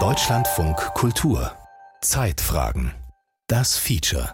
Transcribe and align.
Deutschlandfunk 0.00 0.76
Kultur 0.94 1.52
Zeitfragen 2.00 2.90
Das 3.46 3.78
Feature 3.78 4.32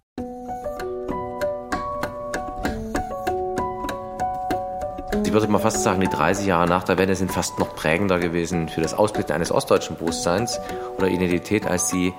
Ich 5.22 5.30
würde 5.34 5.48
mal 5.48 5.58
fast 5.58 5.82
sagen, 5.82 6.00
die 6.00 6.08
30 6.08 6.46
Jahre 6.46 6.66
nach 6.66 6.84
der 6.84 6.96
Wende 6.96 7.14
sind 7.14 7.30
fast 7.30 7.58
noch 7.58 7.76
prägender 7.76 8.18
gewesen 8.18 8.70
für 8.70 8.80
das 8.80 8.94
Ausbilden 8.94 9.34
eines 9.34 9.52
ostdeutschen 9.52 9.96
Bewusstseins 9.96 10.58
oder 10.96 11.08
Identität 11.08 11.66
als 11.66 11.88
die 11.88 12.14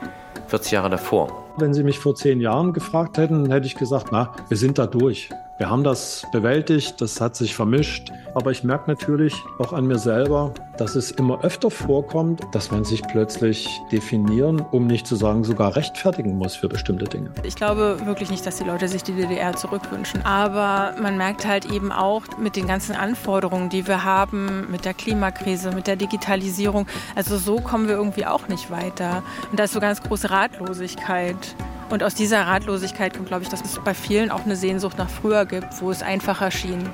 40 0.50 0.73
Jahre 0.73 0.91
davor. 0.91 1.45
Wenn 1.57 1.73
Sie 1.73 1.84
mich 1.84 1.97
vor 1.97 2.13
zehn 2.13 2.41
Jahren 2.41 2.73
gefragt 2.73 3.18
hätten, 3.18 3.52
hätte 3.52 3.65
ich 3.65 3.73
gesagt, 3.73 4.09
na, 4.11 4.36
wir 4.50 4.57
sind 4.57 4.77
da 4.77 4.86
durch. 4.86 5.31
Wir 5.59 5.70
haben 5.70 5.83
das 5.83 6.25
bewältigt, 6.31 6.99
das 6.99 7.21
hat 7.21 7.35
sich 7.35 7.53
vermischt. 7.53 8.11
Aber 8.33 8.49
ich 8.49 8.63
merke 8.63 8.89
natürlich 8.89 9.35
auch 9.59 9.71
an 9.71 9.85
mir 9.85 9.99
selber, 9.99 10.52
dass 10.77 10.95
es 10.95 11.11
immer 11.11 11.43
öfter 11.43 11.70
vorkommt, 11.70 12.41
dass 12.53 12.71
man 12.71 12.83
sich 12.83 13.03
plötzlich 13.03 13.70
definieren, 13.91 14.66
um 14.71 14.88
nicht 14.88 15.05
zu 15.05 15.16
sagen, 15.16 15.44
sogar 15.44 15.75
rechtfertigen 15.75 16.35
muss 16.35 16.55
für 16.55 16.67
bestimmte 16.67 17.05
Dinge. 17.05 17.30
Ich 17.44 17.55
glaube 17.55 17.99
wirklich 18.05 18.31
nicht, 18.31 18.44
dass 18.47 18.58
die 18.58 18.63
Leute 18.63 18.88
sich 18.88 19.03
die 19.03 19.13
DDR 19.13 19.55
zurückwünschen. 19.55 20.25
Aber 20.25 20.95
man 20.99 21.17
merkt 21.17 21.45
halt 21.45 21.66
eben 21.66 21.91
auch 21.91 22.23
mit 22.39 22.55
den 22.55 22.66
ganzen 22.66 22.95
Anforderungen, 22.95 23.70
die 23.70 23.85
wir 23.85 24.03
haben, 24.03 24.72
mit 24.72 24.85
der 24.85 24.95
Klimakrise, 24.95 25.72
mit 25.72 25.85
der 25.85 25.97
Digitalisierung. 25.97 26.88
Also 27.16 27.38
so 27.38 27.58
kommen 27.58 27.88
wir 27.88 27.95
irgendwie 27.95 28.25
auch 28.25 28.47
nicht 28.47 28.72
weiter. 28.72 29.22
Und 29.52 29.59
da 29.59 29.66
ist 29.66 29.73
so 29.73 29.80
ganz 29.80 30.02
große 30.02 30.31
Ratlosigkeit. 30.31 31.55
Und 31.93 32.02
aus 32.02 32.15
dieser 32.15 32.47
Ratlosigkeit 32.47 33.15
kommt, 33.15 33.27
glaube 33.27 33.43
ich, 33.43 33.49
dass 33.49 33.61
es 33.61 33.79
bei 33.85 33.93
vielen 33.93 34.31
auch 34.31 34.45
eine 34.45 34.55
Sehnsucht 34.55 34.97
nach 34.97 35.11
früher 35.11 35.45
gibt, 35.45 35.79
wo 35.79 35.91
es 35.91 36.02
einfacher 36.02 36.49
schien. 36.49 36.89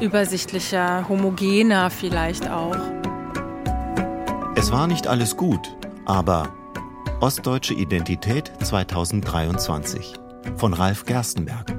Übersichtlicher, 0.00 1.08
homogener 1.08 1.90
vielleicht 1.90 2.50
auch. 2.50 2.76
Es 4.56 4.72
war 4.72 4.88
nicht 4.88 5.06
alles 5.06 5.36
gut, 5.36 5.60
aber 6.06 6.52
Ostdeutsche 7.20 7.74
Identität 7.74 8.50
2023 8.64 10.14
von 10.56 10.74
Ralf 10.74 11.04
Gerstenberg. 11.04 11.72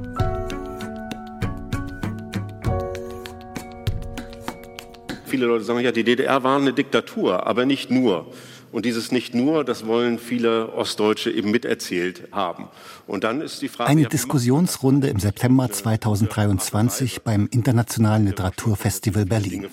Viele 5.26 5.48
Leute 5.48 5.66
sagen 5.66 5.82
ja, 5.82 5.92
die 5.92 6.06
DDR 6.06 6.42
war 6.44 6.58
eine 6.58 6.72
Diktatur, 6.72 7.46
aber 7.46 7.66
nicht 7.66 7.92
nur. 7.92 8.26
Und 8.72 8.86
dieses 8.86 9.12
nicht 9.12 9.36
nur, 9.36 9.66
das 9.66 9.86
wollen 9.86 10.18
viele 10.18 10.74
Ostdeutsche 10.74 11.30
eben 11.30 11.52
miterzählt 11.52 12.30
haben. 12.32 12.68
Und 13.06 13.24
dann 13.24 13.42
ist 13.42 13.62
die 13.62 13.68
Frage. 13.68 13.90
Eine 13.90 14.08
Diskussionsrunde 14.08 15.08
im 15.08 15.20
September 15.20 15.70
2023 15.70 17.24
beim 17.24 17.48
Internationalen 17.52 18.26
Literaturfestival 18.26 19.26
Berlin. 19.26 19.68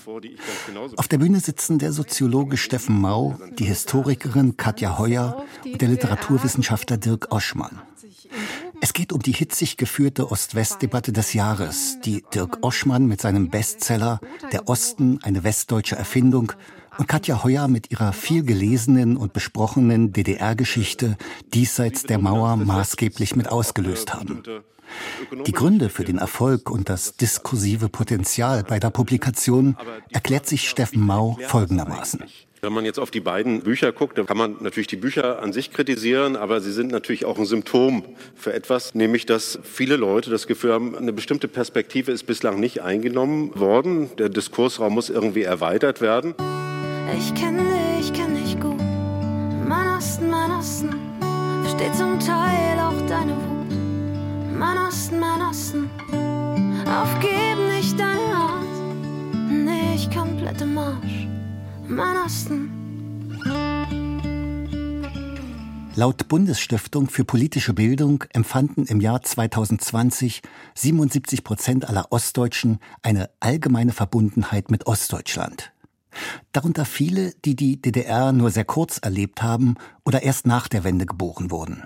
Auf 0.97 1.09
der 1.09 1.19
Bühne 1.19 1.41
sitzen 1.41 1.79
der 1.79 1.93
Soziologe 1.93 2.57
Steffen 2.57 3.01
Mau, 3.01 3.39
die 3.59 3.65
Historikerin 3.65 4.57
Katja 4.57 4.99
Heuer 4.99 5.45
und 5.65 5.81
der 5.81 5.89
Literaturwissenschaftler 5.89 6.97
Dirk 6.97 7.29
Oschmann. 7.31 7.81
Es 8.81 8.93
geht 8.93 9.12
um 9.12 9.21
die 9.21 9.33
hitzig 9.33 9.77
geführte 9.77 10.31
Ost-West-Debatte 10.31 11.12
des 11.12 11.33
Jahres, 11.33 11.99
die 12.05 12.25
Dirk 12.35 12.59
Oschmann 12.62 13.07
mit 13.07 13.21
seinem 13.21 13.49
Bestseller 13.49 14.21
Der 14.53 14.69
Osten, 14.69 15.19
eine 15.23 15.43
westdeutsche 15.45 15.97
Erfindung 15.97 16.53
und 16.99 17.07
Katja 17.07 17.45
Heuer 17.45 17.69
mit 17.69 17.91
ihrer 17.91 18.13
viel 18.13 18.45
gelesenen 18.45 19.17
und 19.17 19.33
besprochenen 19.33 20.13
DDR-Geschichte 20.13 21.17
diesseits 21.55 22.03
der 22.03 22.19
Mauer 22.19 22.57
maßgeblich 22.57 23.37
mit 23.37 23.49
ausgelöst 23.49 24.13
haben. 24.13 24.43
Die 25.47 25.53
Gründe 25.53 25.91
für 25.91 26.05
den 26.05 26.19
Erfolg 26.19 26.71
und 26.71 26.89
das 26.89 27.17
diskursive 27.17 27.89
Potenzial 27.89 28.65
bei 28.65 28.81
der 28.81 28.91
Publikation 28.91 29.77
erklärt 30.11 30.47
sich 30.47 30.69
Steffen 30.69 31.05
Mau 31.05 31.39
folgendermaßen. 31.47 32.25
Wenn 32.61 32.73
man 32.73 32.85
jetzt 32.85 32.99
auf 32.99 33.12
die 33.12 33.21
beiden 33.21 33.61
Bücher 33.61 33.93
guckt, 33.93 34.19
dann 34.19 34.27
kann 34.27 34.37
man 34.37 34.57
natürlich 34.61 34.89
die 34.89 34.97
Bücher 34.97 35.41
an 35.41 35.53
sich 35.53 35.71
kritisieren, 35.71 36.35
aber 36.35 36.61
sie 36.61 36.73
sind 36.73 36.91
natürlich 36.91 37.25
auch 37.25 37.39
ein 37.39 37.47
Symptom 37.47 38.03
für 38.35 38.53
etwas, 38.53 38.97
nämlich 38.97 39.27
dass 39.27 39.61
viele 39.62 39.95
Leute 39.95 40.31
das 40.31 40.49
Gefühl 40.49 40.72
haben, 40.72 40.97
eine 40.97 41.12
bestimmte 41.12 41.47
Perspektive 41.47 42.11
ist 42.11 42.25
bislang 42.25 42.59
nicht 42.59 42.83
eingenommen 42.83 43.53
worden. 43.55 44.11
Der 44.19 44.28
Diskursraum 44.28 44.95
muss 44.95 45.09
irgendwie 45.09 45.43
erweitert 45.43 46.01
werden. 46.01 46.34
Ich 47.17 47.35
kenne 47.35 47.63
dich, 47.99 48.13
kenn 48.13 48.35
dich 48.35 48.61
gut. 48.61 48.79
Mein 49.67 49.97
Osten, 49.97 50.29
mein 50.29 50.51
Osten, 50.51 50.91
versteht 51.63 51.95
zum 51.95 52.21
Teil 52.21 52.79
auch 52.79 53.07
deine 53.07 53.35
Wut. 53.35 54.59
Mein 54.59 54.77
Osten, 54.77 55.19
mein 55.19 55.41
Osten, 55.41 55.91
aufgeben 56.87 57.75
nicht 57.77 57.99
deine 57.99 58.39
Haut. 58.39 59.51
Nicht 59.51 60.15
komplett 60.15 60.61
im 60.61 60.75
Marsch, 60.75 61.27
mein 61.87 62.17
Osten. 62.25 62.75
Laut 65.95 66.29
Bundesstiftung 66.29 67.09
für 67.09 67.25
politische 67.25 67.75
Bildung 67.75 68.25
empfanden 68.33 68.87
im 68.87 69.01
Jahr 69.01 69.23
2020 69.23 70.43
77 70.75 71.43
Prozent 71.43 71.89
aller 71.89 72.13
Ostdeutschen 72.13 72.79
eine 73.03 73.31
allgemeine 73.41 73.93
Verbundenheit 73.93 74.71
mit 74.71 74.87
Ostdeutschland. 74.87 75.73
Darunter 76.53 76.84
viele, 76.84 77.33
die 77.44 77.56
die 77.56 77.81
DDR 77.81 78.33
nur 78.33 78.50
sehr 78.50 78.65
kurz 78.65 78.99
erlebt 78.99 79.43
haben 79.43 79.77
oder 80.05 80.22
erst 80.22 80.47
nach 80.47 80.69
der 80.69 80.84
Wende 80.84 81.06
geboren 81.06 81.50
wurden. 81.50 81.84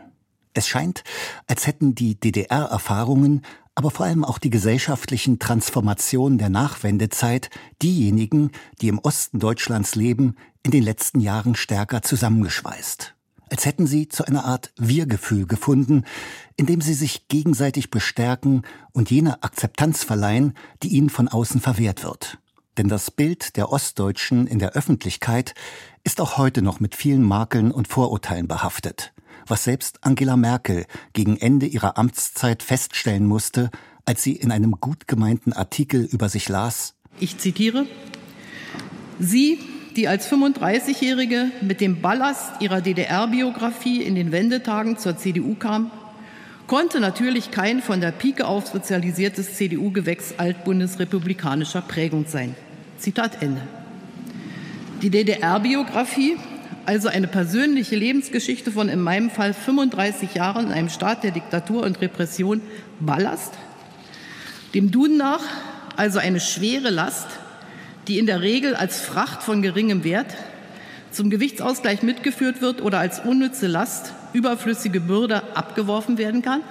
Es 0.54 0.68
scheint, 0.68 1.02
als 1.46 1.66
hätten 1.66 1.94
die 1.94 2.18
DDR-Erfahrungen, 2.18 3.42
aber 3.74 3.90
vor 3.90 4.06
allem 4.06 4.24
auch 4.24 4.38
die 4.38 4.50
gesellschaftlichen 4.50 5.38
Transformationen 5.38 6.38
der 6.38 6.50
Nachwendezeit 6.50 7.48
diejenigen, 7.80 8.50
die 8.80 8.88
im 8.88 8.98
Osten 8.98 9.38
Deutschlands 9.38 9.94
leben, 9.94 10.36
in 10.62 10.70
den 10.70 10.82
letzten 10.82 11.20
Jahren 11.20 11.54
stärker 11.54 12.02
zusammengeschweißt. 12.02 13.14
Als 13.50 13.66
hätten 13.66 13.86
sie 13.86 14.08
zu 14.08 14.24
einer 14.24 14.44
Art 14.44 14.72
Wir-Gefühl 14.78 15.46
gefunden, 15.46 16.04
in 16.56 16.66
dem 16.66 16.80
sie 16.80 16.94
sich 16.94 17.28
gegenseitig 17.28 17.90
bestärken 17.90 18.62
und 18.92 19.10
jene 19.10 19.42
Akzeptanz 19.42 20.04
verleihen, 20.04 20.54
die 20.82 20.88
ihnen 20.88 21.10
von 21.10 21.28
außen 21.28 21.60
verwehrt 21.60 22.04
wird. 22.04 22.38
Denn 22.78 22.88
das 22.88 23.10
Bild 23.10 23.56
der 23.56 23.70
Ostdeutschen 23.70 24.46
in 24.46 24.58
der 24.58 24.72
Öffentlichkeit 24.72 25.54
ist 26.04 26.20
auch 26.20 26.38
heute 26.38 26.62
noch 26.62 26.80
mit 26.80 26.94
vielen 26.94 27.22
Makeln 27.22 27.70
und 27.70 27.88
Vorurteilen 27.88 28.48
behaftet, 28.48 29.12
was 29.46 29.64
selbst 29.64 29.98
Angela 30.02 30.36
Merkel 30.36 30.86
gegen 31.12 31.36
Ende 31.36 31.66
ihrer 31.66 31.98
Amtszeit 31.98 32.62
feststellen 32.62 33.26
musste, 33.26 33.70
als 34.04 34.22
sie 34.22 34.32
in 34.32 34.50
einem 34.50 34.72
gut 34.80 35.06
gemeinten 35.06 35.52
Artikel 35.52 36.04
über 36.04 36.28
sich 36.28 36.48
las. 36.48 36.94
Ich 37.20 37.38
zitiere 37.38 37.86
Sie, 39.18 39.60
die 39.94 40.08
als 40.08 40.26
35-Jährige 40.28 41.52
mit 41.60 41.80
dem 41.80 42.00
Ballast 42.00 42.60
ihrer 42.60 42.80
DDR-Biografie 42.80 44.02
in 44.02 44.14
den 44.14 44.32
Wendetagen 44.32 44.96
zur 44.96 45.16
CDU 45.16 45.54
kam, 45.54 45.90
konnte 46.72 47.00
natürlich 47.00 47.50
kein 47.50 47.82
von 47.82 48.00
der 48.00 48.12
Pike 48.12 48.46
auf 48.46 48.66
sozialisiertes 48.68 49.56
CDU-Gewächs 49.56 50.36
altbundesrepublikanischer 50.38 51.82
Prägung 51.82 52.24
sein. 52.26 52.54
Zitat 52.96 53.42
Ende. 53.42 53.60
Die 55.02 55.10
DDR-Biografie, 55.10 56.38
also 56.86 57.08
eine 57.08 57.28
persönliche 57.28 57.94
Lebensgeschichte 57.94 58.72
von 58.72 58.88
in 58.88 59.02
meinem 59.02 59.28
Fall 59.28 59.52
35 59.52 60.32
Jahren 60.32 60.68
in 60.68 60.72
einem 60.72 60.88
Staat 60.88 61.24
der 61.24 61.32
Diktatur 61.32 61.82
und 61.82 62.00
Repression, 62.00 62.62
Ballast, 63.00 63.52
dem 64.72 64.90
Duden 64.90 65.18
nach 65.18 65.42
also 65.96 66.20
eine 66.20 66.40
schwere 66.40 66.88
Last, 66.88 67.28
die 68.08 68.18
in 68.18 68.24
der 68.24 68.40
Regel 68.40 68.74
als 68.76 69.02
Fracht 69.02 69.42
von 69.42 69.60
geringem 69.60 70.04
Wert 70.04 70.34
zum 71.10 71.28
Gewichtsausgleich 71.28 72.02
mitgeführt 72.02 72.62
wird 72.62 72.80
oder 72.80 72.98
als 72.98 73.20
unnütze 73.20 73.66
Last 73.66 74.14
überflüssige 74.32 75.00
Bürde 75.00 75.56
abgeworfen 75.56 76.18
werden 76.18 76.42
kann? 76.42 76.62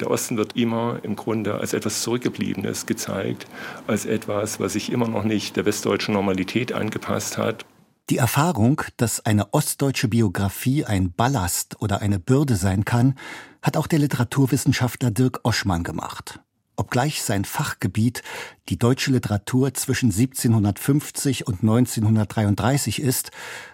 Der 0.00 0.10
Osten 0.10 0.36
wird 0.36 0.56
immer 0.56 1.00
im 1.02 1.16
Grunde 1.16 1.54
als 1.54 1.72
etwas 1.72 2.02
Zurückgebliebenes 2.02 2.86
gezeigt, 2.86 3.46
als 3.86 4.06
etwas, 4.06 4.60
was 4.60 4.74
sich 4.74 4.92
immer 4.92 5.08
noch 5.08 5.24
nicht 5.24 5.56
der 5.56 5.66
westdeutschen 5.66 6.14
Normalität 6.14 6.72
angepasst 6.72 7.36
hat. 7.36 7.64
Die 8.10 8.16
Erfahrung, 8.16 8.80
dass 8.96 9.26
eine 9.26 9.52
ostdeutsche 9.52 10.08
Biografie 10.08 10.84
ein 10.84 11.12
Ballast 11.12 11.76
oder 11.80 12.00
eine 12.00 12.18
Bürde 12.18 12.56
sein 12.56 12.84
kann, 12.84 13.16
hat 13.60 13.76
auch 13.76 13.86
der 13.86 13.98
Literaturwissenschaftler 13.98 15.10
Dirk 15.10 15.40
Oschmann 15.42 15.82
gemacht. 15.82 16.40
Obgleich 16.78 17.24
sein 17.24 17.44
Fachgebiet 17.44 18.22
die 18.68 18.78
deutsche 18.78 19.10
Literatur 19.10 19.74
zwischen 19.74 20.12
1750 20.12 21.48
und 21.48 21.62
1933 21.62 23.02
ist, 23.02 23.32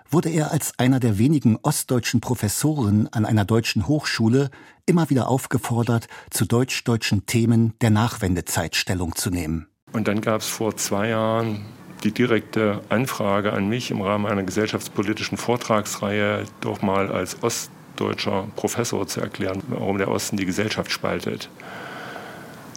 wurde 0.09 0.31
er 0.31 0.53
als 0.53 0.79
einer 0.79 1.01
der 1.01 1.19
wenigen 1.19 1.59
ostdeutschen 1.63 2.23
Professoren 2.23 3.07
an 3.13 3.27
einer 3.27 3.45
deutschen 3.45 3.89
Hochschule 3.89 4.51
immer 4.87 5.11
wieder 5.11 5.29
aufgefordert, 5.29 6.09
zu 6.31 6.47
deutsch-deutschen 6.47 7.27
Themen 7.27 7.75
der 7.83 7.91
Nachwendezeit 7.91 8.75
Stellung 8.75 9.15
zu 9.15 9.29
nehmen. 9.29 9.67
Und 9.93 10.09
dann 10.09 10.23
gab 10.23 10.41
es 10.41 10.49
vor 10.49 10.75
zwei 10.79 11.11
Jahren 11.11 11.61
die 12.05 12.13
direkte 12.13 12.81
Anfrage 12.89 13.53
an 13.53 13.69
mich 13.69 13.91
im 13.91 14.01
Rahmen 14.01 14.25
einer 14.25 14.45
gesellschaftspolitischen 14.45 15.37
Vortragsreihe 15.37 16.47
doch 16.63 16.81
mal 16.81 17.13
als 17.13 17.43
ostdeutscher 17.43 18.49
Professor 18.57 19.07
zu 19.07 19.21
erklären, 19.21 19.63
warum 19.69 19.99
der 19.99 20.09
Osten 20.09 20.39
die 20.39 20.47
Gesellschaft 20.47 20.91
spaltet. 20.91 21.51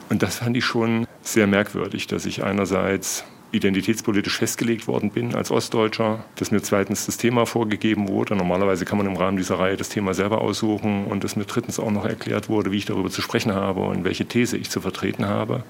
Und 0.09 0.23
das 0.23 0.37
fand 0.37 0.55
ich 0.55 0.65
schon 0.65 1.05
sehr 1.21 1.47
merkwürdig, 1.47 2.07
dass 2.07 2.25
ich 2.25 2.43
einerseits 2.43 3.25
identitätspolitisch 3.51 4.37
festgelegt 4.37 4.87
worden 4.87 5.11
bin 5.11 5.33
als 5.33 5.51
Ostdeutscher, 5.51 6.25
dass 6.35 6.51
mir 6.51 6.61
zweitens 6.61 7.05
das 7.05 7.17
Thema 7.17 7.45
vorgegeben 7.45 8.09
wurde. 8.09 8.35
Normalerweise 8.35 8.85
kann 8.85 8.97
man 8.97 9.07
im 9.07 9.15
Rahmen 9.15 9.37
dieser 9.37 9.57
Reihe 9.57 9.77
das 9.77 9.89
Thema 9.89 10.13
selber 10.13 10.41
aussuchen 10.41 11.05
und 11.05 11.23
dass 11.23 11.35
mir 11.35 11.45
drittens 11.45 11.79
auch 11.79 11.91
noch 11.91 12.05
erklärt 12.05 12.49
wurde, 12.49 12.71
wie 12.71 12.77
ich 12.77 12.85
darüber 12.85 13.09
zu 13.09 13.21
sprechen 13.21 13.53
habe 13.53 13.81
und 13.81 14.03
welche 14.03 14.25
These 14.25 14.57
ich 14.57 14.69
zu 14.69 14.81
vertreten 14.81 15.25
habe. 15.27 15.63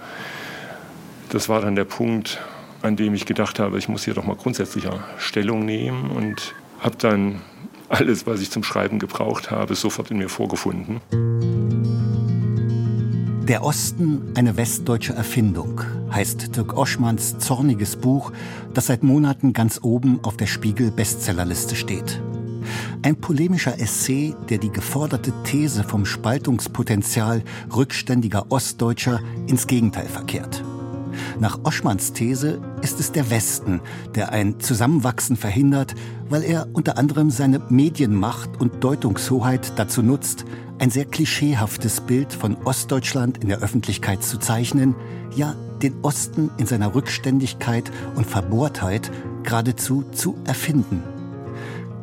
Das 1.29 1.49
war 1.49 1.61
dann 1.61 1.75
der 1.75 1.85
Punkt, 1.85 2.39
an 2.81 2.95
dem 2.95 3.13
ich 3.13 3.25
gedacht 3.25 3.59
habe, 3.59 3.77
ich 3.77 3.89
muss 3.89 4.05
hier 4.05 4.13
doch 4.13 4.23
mal 4.23 4.35
grundsätzlicher 4.35 5.03
Stellung 5.17 5.65
nehmen 5.65 6.09
und 6.11 6.55
habe 6.79 6.95
dann 6.97 7.41
alles, 7.89 8.25
was 8.25 8.41
ich 8.41 8.49
zum 8.49 8.63
Schreiben 8.63 8.99
gebraucht 8.99 9.51
habe, 9.51 9.75
sofort 9.75 10.11
in 10.11 10.17
mir 10.17 10.29
vorgefunden. 10.29 10.99
Der 13.47 13.63
Osten 13.63 14.33
eine 14.35 14.57
westdeutsche 14.57 15.13
Erfindung 15.13 15.79
heißt 16.11 16.57
Dirk 16.57 16.75
Oschmanns 16.75 17.37
zorniges 17.37 17.95
Buch, 17.95 18.33
das 18.73 18.87
seit 18.87 19.03
Monaten 19.03 19.53
ganz 19.53 19.79
oben 19.81 20.19
auf 20.23 20.35
der 20.35 20.47
Spiegel 20.47 20.91
Bestsellerliste 20.91 21.77
steht. 21.77 22.21
Ein 23.03 23.15
polemischer 23.15 23.79
Essay, 23.79 24.35
der 24.49 24.57
die 24.57 24.71
geforderte 24.71 25.31
These 25.45 25.85
vom 25.85 26.05
Spaltungspotenzial 26.05 27.41
rückständiger 27.73 28.51
Ostdeutscher 28.51 29.21
ins 29.47 29.65
Gegenteil 29.65 30.07
verkehrt. 30.07 30.61
Nach 31.39 31.59
Oschmanns 31.63 32.13
These 32.13 32.59
ist 32.81 32.99
es 32.99 33.11
der 33.11 33.29
Westen, 33.29 33.81
der 34.15 34.31
ein 34.31 34.59
Zusammenwachsen 34.59 35.37
verhindert, 35.37 35.93
weil 36.29 36.43
er 36.43 36.67
unter 36.73 36.97
anderem 36.97 37.29
seine 37.29 37.59
Medienmacht 37.69 38.59
und 38.59 38.83
Deutungshoheit 38.83 39.73
dazu 39.75 40.01
nutzt, 40.01 40.45
ein 40.79 40.89
sehr 40.89 41.05
klischeehaftes 41.05 42.01
Bild 42.01 42.33
von 42.33 42.57
Ostdeutschland 42.65 43.37
in 43.43 43.49
der 43.49 43.59
Öffentlichkeit 43.59 44.23
zu 44.23 44.39
zeichnen, 44.39 44.95
ja 45.35 45.55
den 45.83 45.93
Osten 46.01 46.49
in 46.57 46.65
seiner 46.65 46.95
Rückständigkeit 46.95 47.91
und 48.15 48.25
Verbohrtheit 48.25 49.11
geradezu 49.43 50.05
zu 50.11 50.37
erfinden. 50.45 51.03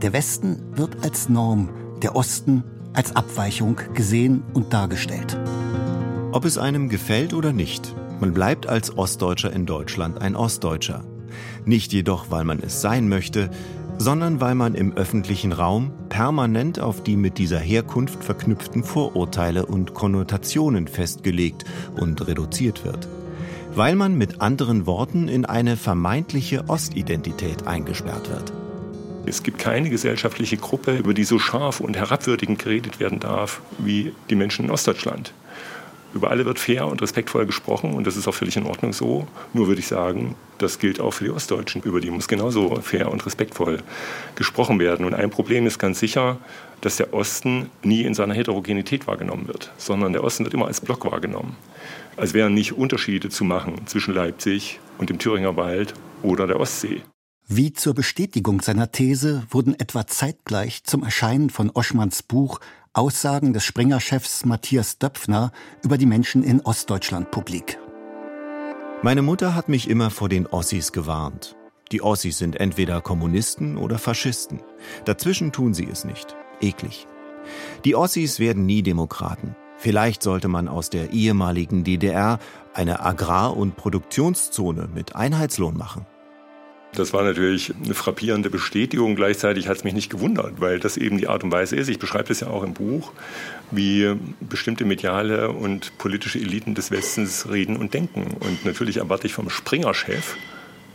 Der 0.02 0.12
Westen 0.12 0.62
wird 0.76 1.02
als 1.02 1.28
Norm, 1.28 1.70
der 2.02 2.14
Osten 2.14 2.62
als 2.92 3.16
Abweichung 3.16 3.81
gesehen 3.94 4.44
und 4.52 4.72
dargestellt. 4.72 5.36
Ob 6.31 6.44
es 6.44 6.56
einem 6.56 6.88
gefällt 6.88 7.34
oder 7.34 7.52
nicht, 7.52 7.94
man 8.24 8.32
bleibt 8.32 8.66
als 8.66 8.96
Ostdeutscher 8.96 9.52
in 9.52 9.66
Deutschland 9.66 10.22
ein 10.22 10.34
Ostdeutscher. 10.34 11.04
Nicht 11.66 11.92
jedoch, 11.92 12.30
weil 12.30 12.44
man 12.44 12.58
es 12.58 12.80
sein 12.80 13.06
möchte, 13.06 13.50
sondern 13.98 14.40
weil 14.40 14.54
man 14.54 14.74
im 14.74 14.94
öffentlichen 14.94 15.52
Raum 15.52 15.92
permanent 16.08 16.80
auf 16.80 17.02
die 17.02 17.18
mit 17.18 17.36
dieser 17.36 17.58
Herkunft 17.58 18.24
verknüpften 18.24 18.82
Vorurteile 18.82 19.66
und 19.66 19.92
Konnotationen 19.92 20.88
festgelegt 20.88 21.66
und 21.96 22.26
reduziert 22.26 22.82
wird. 22.86 23.08
Weil 23.74 23.94
man 23.94 24.16
mit 24.16 24.40
anderen 24.40 24.86
Worten 24.86 25.28
in 25.28 25.44
eine 25.44 25.76
vermeintliche 25.76 26.64
Ostidentität 26.68 27.66
eingesperrt 27.66 28.30
wird. 28.30 28.54
Es 29.26 29.42
gibt 29.42 29.58
keine 29.58 29.90
gesellschaftliche 29.90 30.56
Gruppe, 30.56 30.96
über 30.96 31.12
die 31.12 31.24
so 31.24 31.38
scharf 31.38 31.80
und 31.80 31.94
herabwürdigend 31.94 32.58
geredet 32.58 33.00
werden 33.00 33.20
darf 33.20 33.60
wie 33.76 34.14
die 34.30 34.34
Menschen 34.34 34.64
in 34.64 34.70
Ostdeutschland. 34.70 35.34
Über 36.14 36.31
alle 36.31 36.44
wird 36.44 36.61
fair 36.61 36.87
und 36.87 37.02
respektvoll 37.02 37.44
gesprochen 37.44 37.93
und 37.93 38.06
das 38.06 38.16
ist 38.16 38.28
auch 38.28 38.34
völlig 38.34 38.56
in 38.56 38.66
Ordnung 38.66 38.93
so. 38.93 39.26
Nur 39.52 39.66
würde 39.66 39.81
ich 39.81 39.88
sagen, 39.88 40.37
das 40.58 40.78
gilt 40.78 41.00
auch 41.00 41.11
für 41.11 41.25
die 41.25 41.31
Ostdeutschen. 41.31 41.82
Über 41.82 42.00
die 42.00 42.11
muss 42.11 42.28
genauso 42.28 42.76
fair 42.76 43.11
und 43.11 43.26
respektvoll 43.26 43.82
gesprochen 44.37 44.78
werden. 44.78 45.05
Und 45.05 45.14
ein 45.14 45.31
Problem 45.31 45.66
ist 45.66 45.78
ganz 45.78 45.99
sicher, 45.99 46.38
dass 46.81 46.96
der 46.96 47.12
Osten 47.12 47.69
nie 47.82 48.02
in 48.02 48.14
seiner 48.14 48.34
Heterogenität 48.34 49.08
wahrgenommen 49.08 49.49
wird, 49.49 49.72
sondern 49.76 50.12
der 50.12 50.22
Osten 50.22 50.44
wird 50.44 50.55
immer 50.55 50.66
als 50.66 50.81
Block 50.81 51.05
wahrgenommen. 51.11 51.56
Als 52.17 52.32
wären 52.32 52.55
nicht 52.55 52.72
Unterschiede 52.72 53.28
zu 53.28 53.43
machen 53.43 53.87
zwischen 53.87 54.14
Leipzig 54.14 54.78
und 54.99 55.10
dem 55.10 55.19
Thüringer 55.19 55.56
Wald 55.56 55.94
oder 56.22 56.46
der 56.46 56.60
Ostsee. 56.60 57.02
Wie 57.46 57.72
zur 57.72 57.93
Bestätigung 57.94 58.62
seiner 58.62 58.90
These 58.93 59.43
wurden 59.50 59.78
etwa 59.78 60.06
zeitgleich 60.06 60.84
zum 60.84 61.02
Erscheinen 61.02 61.50
von 61.50 61.70
Oschmanns 61.70 62.22
Buch 62.22 62.60
Aussagen 62.96 63.52
des 63.52 63.64
Springer-Chefs 63.64 64.44
Matthias 64.44 64.99
Döpfner 64.99 65.50
über 65.82 65.99
die 65.99 66.06
Menschen 66.06 66.44
in 66.44 66.61
Ostdeutschland 66.61 67.32
publik. 67.32 67.76
Meine 69.02 69.20
Mutter 69.20 69.56
hat 69.56 69.69
mich 69.69 69.91
immer 69.91 70.11
vor 70.11 70.29
den 70.29 70.46
Ossis 70.46 70.93
gewarnt. 70.93 71.56
Die 71.91 72.02
Ossis 72.02 72.38
sind 72.38 72.55
entweder 72.55 73.00
Kommunisten 73.00 73.79
oder 73.79 73.99
Faschisten. 73.99 74.61
Dazwischen 75.06 75.50
tun 75.50 75.75
sie 75.75 75.88
es 75.91 76.05
nicht. 76.05 76.37
Eklig. 76.61 77.08
Die 77.85 77.96
Ossis 77.96 78.38
werden 78.38 78.64
nie 78.64 78.85
Demokraten. 78.85 79.56
Vielleicht 79.76 80.23
sollte 80.23 80.46
man 80.46 80.69
aus 80.69 80.88
der 80.88 81.11
ehemaligen 81.11 81.82
DDR 81.82 82.38
eine 82.75 83.00
Agrar- 83.00 83.56
und 83.56 83.75
Produktionszone 83.75 84.88
mit 84.94 85.17
Einheitslohn 85.17 85.76
machen. 85.76 86.06
Das 86.96 87.12
war 87.12 87.25
natürlich 87.25 87.75
eine 87.85 87.94
frappierende 87.94 88.50
Bestätigung. 88.50 89.17
Gleichzeitig 89.17 89.69
hat 89.69 89.79
es 89.79 89.85
mich 89.85 89.94
nicht 89.94 90.11
gewundert, 90.11 90.61
weil 90.61 90.79
das 90.79 90.96
eben 90.96 91.19
die 91.19 91.29
Art 91.29 91.43
und 91.43 91.52
Weise 91.52 91.76
ist. 91.76 91.88
Ich 91.88 91.99
beschreibe 91.99 92.29
das 92.29 92.41
ja 92.41 92.49
auch 92.49 92.62
im 92.62 92.75
Buch, 92.75 93.12
wie 93.70 94.14
bestimmte 94.41 94.85
mediale 94.85 95.50
und 95.50 95.96
politische 95.99 96.38
Eliten 96.38 96.75
des 96.75 96.91
Westens 96.91 97.50
reden 97.50 97.76
und 97.76 97.94
denken. 97.94 98.37
Und 98.41 98.64
natürlich 98.64 98.99
erwarte 98.99 99.26
ich 99.26 99.35
vom 99.35 99.50
Springer-Chef 99.50 100.37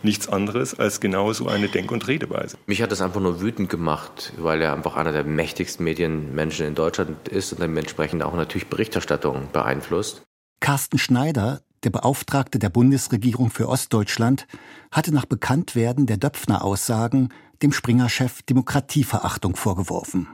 nichts 0.04 0.30
anderes 0.30 0.80
als 0.80 1.01
genau 1.01 1.34
so 1.34 1.48
eine 1.48 1.68
Denk- 1.68 1.92
und 1.92 2.07
Redeweise. 2.07 2.57
Mich 2.66 2.81
hat 2.81 2.92
das 2.92 3.01
einfach 3.01 3.19
nur 3.19 3.42
wütend 3.42 3.69
gemacht, 3.69 4.34
weil 4.38 4.62
er 4.62 4.74
einfach 4.74 4.96
einer 4.96 5.12
der 5.12 5.24
mächtigsten 5.24 5.84
Medienmenschen 5.84 6.66
in 6.66 6.75
Deutschland 6.75 7.28
ist 7.28 7.54
und 7.54 7.62
dementsprechend 7.62 8.24
auch 8.24 8.36
natürlich 8.36 8.68
Berichterstattung 8.68 9.50
beeinflusst. 9.51 10.24
Carsten 10.62 10.98
Schneider, 10.98 11.62
der 11.83 11.89
Beauftragte 11.89 12.59
der 12.59 12.69
Bundesregierung 12.69 13.49
für 13.49 13.69
Ostdeutschland, 13.69 14.47
hatte 14.91 15.13
nach 15.13 15.25
Bekanntwerden 15.25 16.05
der 16.05 16.17
Döpfner-Aussagen 16.17 17.29
dem 17.61 17.71
Springer-Chef 17.71 18.41
Demokratieverachtung 18.43 19.55
vorgeworfen. 19.55 20.27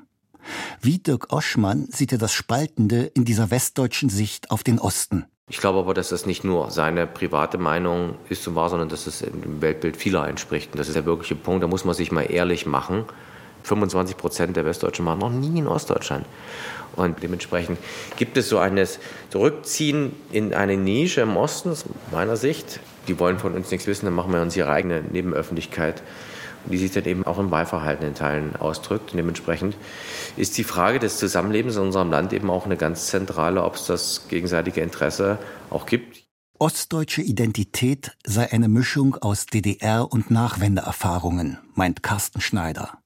Wie 0.81 0.99
Dirk 0.99 1.33
Oschmann 1.33 1.87
sieht 1.91 2.11
er 2.11 2.17
das 2.17 2.33
Spaltende 2.33 3.05
in 3.05 3.25
dieser 3.25 3.51
westdeutschen 3.51 4.09
Sicht 4.09 4.51
auf 4.51 4.63
den 4.63 4.79
Osten. 4.79 5.25
Ich 5.47 5.59
glaube 5.59 5.79
aber, 5.79 5.93
dass 5.93 6.09
das 6.09 6.25
nicht 6.25 6.43
nur 6.43 6.71
seine 6.71 7.05
private 7.05 7.57
Meinung 7.59 8.15
ist 8.29 8.47
und 8.47 8.55
war, 8.55 8.69
sondern 8.69 8.89
dass 8.89 9.05
es 9.05 9.19
dem 9.19 9.61
Weltbild 9.61 9.95
vieler 9.95 10.27
entspricht. 10.27 10.71
Und 10.71 10.79
das 10.79 10.87
ist 10.87 10.95
der 10.95 11.05
wirkliche 11.05 11.35
Punkt, 11.35 11.63
da 11.63 11.67
muss 11.67 11.85
man 11.85 11.93
sich 11.93 12.11
mal 12.11 12.23
ehrlich 12.23 12.65
machen. 12.65 13.05
25 13.65 14.17
Prozent 14.17 14.55
der 14.55 14.65
Westdeutschen 14.65 15.05
waren 15.05 15.19
noch 15.19 15.31
nie 15.31 15.59
in 15.59 15.67
Ostdeutschland. 15.67 16.25
Und 16.95 17.21
dementsprechend 17.21 17.77
gibt 18.15 18.37
es 18.37 18.49
so 18.49 18.57
ein 18.57 18.79
Zurückziehen 19.29 20.13
in 20.31 20.53
eine 20.53 20.77
Nische 20.77 21.21
im 21.21 21.35
Osten, 21.35 21.69
aus 21.69 21.85
meiner 22.11 22.37
Sicht. 22.37 22.79
Die 23.07 23.19
wollen 23.19 23.37
von 23.37 23.53
uns 23.53 23.71
nichts 23.71 23.87
wissen, 23.87 24.05
dann 24.05 24.15
machen 24.15 24.31
wir 24.31 24.41
uns 24.41 24.55
ihre 24.55 24.69
eigene 24.71 25.01
Nebenöffentlichkeit, 25.01 26.01
die 26.65 26.77
sich 26.77 26.91
dann 26.91 27.05
eben 27.05 27.25
auch 27.25 27.37
im 27.37 27.51
Wahlverhalten 27.51 28.07
in 28.07 28.15
Teilen 28.15 28.55
ausdrückt. 28.55 29.11
Und 29.11 29.17
dementsprechend 29.17 29.75
ist 30.37 30.57
die 30.57 30.63
Frage 30.63 30.99
des 30.99 31.17
Zusammenlebens 31.17 31.75
in 31.75 31.83
unserem 31.83 32.11
Land 32.11 32.33
eben 32.33 32.49
auch 32.49 32.65
eine 32.65 32.77
ganz 32.77 33.07
zentrale, 33.07 33.63
ob 33.63 33.75
es 33.75 33.85
das 33.85 34.27
gegenseitige 34.29 34.81
Interesse 34.81 35.37
auch 35.69 35.85
gibt. 35.85 36.23
Ostdeutsche 36.57 37.21
Identität 37.21 38.13
sei 38.25 38.49
eine 38.53 38.69
Mischung 38.69 39.15
aus 39.15 39.45
DDR- 39.45 40.09
und 40.09 40.31
Nachwendeerfahrungen, 40.31 41.59
meint 41.73 42.01
Carsten 42.01 42.39
Schneider 42.39 42.97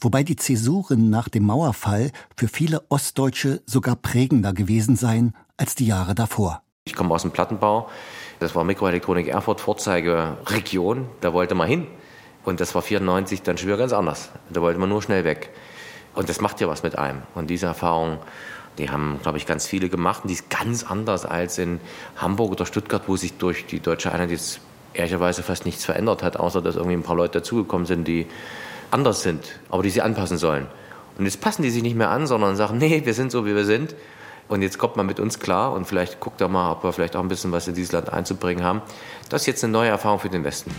wobei 0.00 0.22
die 0.22 0.36
Zäsuren 0.36 1.10
nach 1.10 1.28
dem 1.28 1.44
Mauerfall 1.44 2.10
für 2.36 2.48
viele 2.48 2.82
Ostdeutsche 2.88 3.62
sogar 3.66 3.96
prägender 3.96 4.52
gewesen 4.52 4.96
seien 4.96 5.34
als 5.56 5.74
die 5.74 5.86
Jahre 5.86 6.14
davor. 6.14 6.62
Ich 6.84 6.94
komme 6.94 7.14
aus 7.14 7.22
dem 7.22 7.32
Plattenbau. 7.32 7.88
Das 8.38 8.54
war 8.54 8.62
Mikroelektronik 8.64 9.28
Erfurt, 9.28 9.60
Vorzeigeregion. 9.60 11.08
Da 11.20 11.32
wollte 11.32 11.54
man 11.54 11.68
hin. 11.68 11.86
Und 12.44 12.60
das 12.60 12.74
war 12.74 12.82
94 12.82 13.42
dann 13.42 13.58
schon 13.58 13.66
wieder 13.66 13.76
ganz 13.76 13.92
anders. 13.92 14.30
Da 14.50 14.60
wollte 14.60 14.78
man 14.78 14.88
nur 14.88 15.02
schnell 15.02 15.24
weg. 15.24 15.50
Und 16.14 16.28
das 16.28 16.40
macht 16.40 16.60
ja 16.60 16.68
was 16.68 16.84
mit 16.84 16.96
einem. 16.96 17.22
Und 17.34 17.50
diese 17.50 17.66
Erfahrung, 17.66 18.18
die 18.78 18.88
haben, 18.88 19.18
glaube 19.22 19.38
ich, 19.38 19.46
ganz 19.46 19.66
viele 19.66 19.88
gemacht. 19.88 20.22
Und 20.22 20.28
die 20.28 20.34
ist 20.34 20.48
ganz 20.48 20.84
anders 20.84 21.26
als 21.26 21.58
in 21.58 21.80
Hamburg 22.16 22.52
oder 22.52 22.66
Stuttgart, 22.66 23.02
wo 23.06 23.16
sich 23.16 23.36
durch 23.36 23.66
die 23.66 23.80
deutsche 23.80 24.12
Einheit 24.12 24.30
jetzt 24.30 24.60
ehrlicherweise 24.92 25.42
fast 25.42 25.66
nichts 25.66 25.84
verändert 25.84 26.22
hat, 26.22 26.36
außer 26.36 26.62
dass 26.62 26.76
irgendwie 26.76 26.96
ein 26.96 27.02
paar 27.02 27.16
Leute 27.16 27.40
dazugekommen 27.40 27.86
sind, 27.86 28.06
die 28.06 28.26
anders 28.90 29.22
sind, 29.22 29.58
aber 29.70 29.82
die 29.82 29.90
sie 29.90 30.02
anpassen 30.02 30.38
sollen. 30.38 30.66
Und 31.18 31.24
jetzt 31.24 31.40
passen 31.40 31.62
die 31.62 31.70
sich 31.70 31.82
nicht 31.82 31.96
mehr 31.96 32.10
an, 32.10 32.26
sondern 32.26 32.56
sagen, 32.56 32.78
nee, 32.78 33.02
wir 33.04 33.14
sind 33.14 33.30
so, 33.30 33.46
wie 33.46 33.54
wir 33.54 33.64
sind. 33.64 33.94
Und 34.48 34.62
jetzt 34.62 34.78
kommt 34.78 34.96
man 34.96 35.06
mit 35.06 35.18
uns 35.18 35.40
klar 35.40 35.72
und 35.72 35.86
vielleicht 35.86 36.20
guckt 36.20 36.40
er 36.40 36.48
mal, 36.48 36.70
ob 36.70 36.84
wir 36.84 36.92
vielleicht 36.92 37.16
auch 37.16 37.20
ein 37.20 37.28
bisschen 37.28 37.50
was 37.50 37.66
in 37.66 37.74
dieses 37.74 37.90
Land 37.90 38.12
einzubringen 38.12 38.62
haben. 38.62 38.80
Das 39.28 39.42
ist 39.42 39.46
jetzt 39.46 39.64
eine 39.64 39.72
neue 39.72 39.88
Erfahrung 39.88 40.20
für 40.20 40.28
den 40.28 40.44
Westen. 40.44 40.70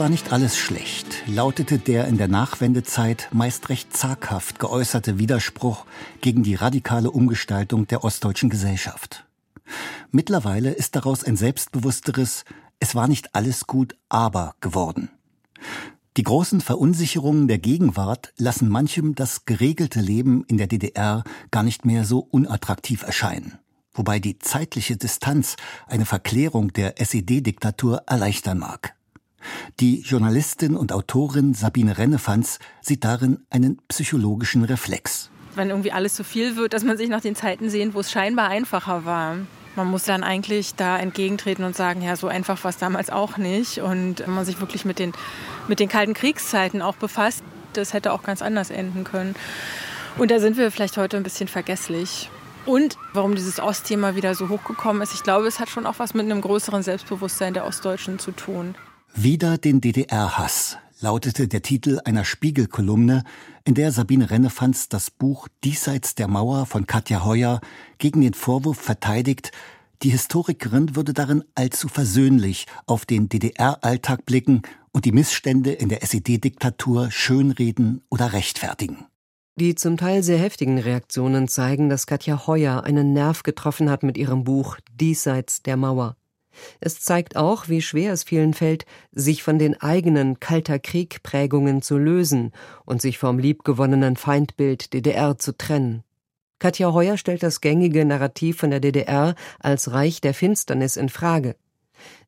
War 0.00 0.08
nicht 0.08 0.32
alles 0.32 0.56
schlecht. 0.56 1.22
lautete 1.26 1.78
der 1.78 2.08
in 2.08 2.16
der 2.16 2.26
Nachwendezeit 2.26 3.28
meist 3.32 3.68
recht 3.68 3.94
zaghaft 3.94 4.58
geäußerte 4.58 5.18
Widerspruch 5.18 5.84
gegen 6.22 6.42
die 6.42 6.54
radikale 6.54 7.10
Umgestaltung 7.10 7.86
der 7.86 8.02
ostdeutschen 8.02 8.48
Gesellschaft. 8.48 9.26
Mittlerweile 10.10 10.70
ist 10.70 10.96
daraus 10.96 11.22
ein 11.22 11.36
selbstbewussteres 11.36 12.46
Es 12.78 12.94
war 12.94 13.08
nicht 13.08 13.34
alles 13.34 13.66
gut, 13.66 13.94
aber 14.08 14.54
geworden. 14.62 15.10
Die 16.16 16.22
großen 16.22 16.62
Verunsicherungen 16.62 17.46
der 17.46 17.58
Gegenwart 17.58 18.32
lassen 18.38 18.70
manchem 18.70 19.14
das 19.14 19.44
geregelte 19.44 20.00
Leben 20.00 20.44
in 20.48 20.56
der 20.56 20.66
DDR 20.66 21.24
gar 21.50 21.62
nicht 21.62 21.84
mehr 21.84 22.06
so 22.06 22.20
unattraktiv 22.20 23.02
erscheinen, 23.02 23.58
wobei 23.92 24.18
die 24.18 24.38
zeitliche 24.38 24.96
Distanz 24.96 25.56
eine 25.86 26.06
Verklärung 26.06 26.72
der 26.72 26.98
SED-Diktatur 26.98 28.04
erleichtern 28.06 28.58
mag. 28.58 28.94
Die 29.80 30.00
Journalistin 30.00 30.76
und 30.76 30.92
Autorin 30.92 31.54
Sabine 31.54 31.98
Rennefanz 31.98 32.58
sieht 32.80 33.04
darin 33.04 33.38
einen 33.50 33.78
psychologischen 33.88 34.64
Reflex. 34.64 35.30
Wenn 35.54 35.70
irgendwie 35.70 35.92
alles 35.92 36.14
zu 36.14 36.24
viel 36.24 36.56
wird, 36.56 36.72
dass 36.72 36.84
man 36.84 36.96
sich 36.96 37.08
nach 37.08 37.20
den 37.20 37.34
Zeiten 37.34 37.70
sehnt, 37.70 37.94
wo 37.94 38.00
es 38.00 38.10
scheinbar 38.10 38.48
einfacher 38.48 39.04
war. 39.04 39.36
Man 39.76 39.86
muss 39.86 40.04
dann 40.04 40.22
eigentlich 40.22 40.74
da 40.74 40.98
entgegentreten 40.98 41.64
und 41.64 41.76
sagen, 41.76 42.02
ja, 42.02 42.16
so 42.16 42.28
einfach 42.28 42.62
war 42.64 42.70
es 42.70 42.78
damals 42.78 43.10
auch 43.10 43.36
nicht. 43.36 43.78
Und 43.78 44.20
wenn 44.20 44.34
man 44.34 44.44
sich 44.44 44.60
wirklich 44.60 44.84
mit 44.84 44.98
den, 44.98 45.12
mit 45.68 45.80
den 45.80 45.88
kalten 45.88 46.14
Kriegszeiten 46.14 46.82
auch 46.82 46.96
befasst, 46.96 47.42
das 47.72 47.92
hätte 47.92 48.12
auch 48.12 48.22
ganz 48.22 48.42
anders 48.42 48.70
enden 48.70 49.04
können. 49.04 49.34
Und 50.18 50.30
da 50.30 50.40
sind 50.40 50.56
wir 50.56 50.70
vielleicht 50.70 50.96
heute 50.96 51.16
ein 51.16 51.22
bisschen 51.22 51.48
vergesslich. 51.48 52.30
Und 52.66 52.98
warum 53.14 53.34
dieses 53.34 53.58
Ostthema 53.58 54.16
wieder 54.16 54.34
so 54.34 54.48
hochgekommen 54.48 55.02
ist, 55.02 55.14
ich 55.14 55.22
glaube, 55.22 55.46
es 55.46 55.60
hat 55.60 55.70
schon 55.70 55.86
auch 55.86 55.98
was 55.98 56.14
mit 56.14 56.26
einem 56.26 56.40
größeren 56.40 56.82
Selbstbewusstsein 56.82 57.54
der 57.54 57.64
Ostdeutschen 57.64 58.18
zu 58.18 58.32
tun. 58.32 58.74
Wieder 59.14 59.58
den 59.58 59.80
DDR-Hass 59.80 60.78
lautete 61.00 61.48
der 61.48 61.62
Titel 61.62 62.00
einer 62.04 62.24
Spiegelkolumne, 62.24 63.24
in 63.64 63.74
der 63.74 63.92
Sabine 63.92 64.30
Rennefanz 64.30 64.88
das 64.88 65.10
Buch 65.10 65.48
Diesseits 65.64 66.14
der 66.14 66.28
Mauer 66.28 66.66
von 66.66 66.86
Katja 66.86 67.24
Heuer 67.24 67.60
gegen 67.98 68.20
den 68.20 68.34
Vorwurf 68.34 68.78
verteidigt, 68.78 69.52
die 70.02 70.10
Historikerin 70.10 70.96
würde 70.96 71.12
darin 71.12 71.44
allzu 71.54 71.88
versöhnlich 71.88 72.66
auf 72.86 73.04
den 73.04 73.28
DDR-Alltag 73.28 74.24
blicken 74.24 74.62
und 74.92 75.04
die 75.04 75.12
Missstände 75.12 75.72
in 75.72 75.88
der 75.88 76.02
SED-Diktatur 76.02 77.10
schönreden 77.10 78.02
oder 78.08 78.32
rechtfertigen. 78.32 79.06
Die 79.56 79.74
zum 79.74 79.98
Teil 79.98 80.22
sehr 80.22 80.38
heftigen 80.38 80.78
Reaktionen 80.78 81.48
zeigen, 81.48 81.90
dass 81.90 82.06
Katja 82.06 82.46
Heuer 82.46 82.84
einen 82.84 83.12
Nerv 83.12 83.42
getroffen 83.42 83.90
hat 83.90 84.02
mit 84.02 84.16
ihrem 84.16 84.44
Buch 84.44 84.78
Diesseits 84.92 85.62
der 85.62 85.76
Mauer. 85.76 86.16
Es 86.80 87.00
zeigt 87.00 87.36
auch, 87.36 87.68
wie 87.68 87.82
schwer 87.82 88.12
es 88.12 88.24
vielen 88.24 88.54
fällt, 88.54 88.84
sich 89.12 89.42
von 89.42 89.58
den 89.58 89.80
eigenen 89.80 90.40
Kalter 90.40 90.78
Krieg-Prägungen 90.78 91.82
zu 91.82 91.98
lösen 91.98 92.52
und 92.84 93.00
sich 93.00 93.18
vom 93.18 93.38
liebgewonnenen 93.38 94.16
Feindbild 94.16 94.92
DDR 94.92 95.38
zu 95.38 95.56
trennen. 95.56 96.02
Katja 96.58 96.92
Heuer 96.92 97.16
stellt 97.16 97.42
das 97.42 97.60
gängige 97.60 98.04
Narrativ 98.04 98.58
von 98.58 98.70
der 98.70 98.80
DDR 98.80 99.34
als 99.58 99.92
Reich 99.92 100.20
der 100.20 100.34
Finsternis 100.34 100.96
in 100.96 101.08
Frage. 101.08 101.56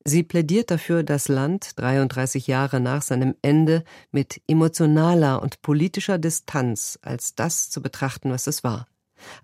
Sie 0.04 0.22
plädiert 0.22 0.70
dafür, 0.70 1.02
das 1.02 1.28
Land 1.28 1.78
33 1.78 2.46
Jahre 2.46 2.80
nach 2.80 3.02
seinem 3.02 3.34
Ende 3.42 3.84
mit 4.10 4.40
emotionaler 4.48 5.42
und 5.42 5.62
politischer 5.62 6.18
Distanz 6.18 6.98
als 7.02 7.34
das 7.34 7.70
zu 7.70 7.82
betrachten, 7.82 8.30
was 8.30 8.46
es 8.46 8.64
war. 8.64 8.88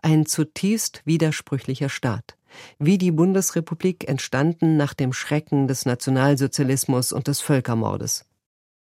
Ein 0.03 0.27
zutiefst 0.27 1.03
widersprüchlicher 1.05 1.89
Staat 1.89 2.38
wie 2.79 2.99
die 2.99 3.13
Bundesrepublik 3.13 4.09
entstanden 4.09 4.77
nach 4.77 4.95
dem 4.95 5.13
Schrecken 5.13 5.69
des 5.69 5.87
Nationalsozialismus 5.87 7.13
und 7.13 7.29
des 7.29 7.41
Völkermordes. 7.41 8.25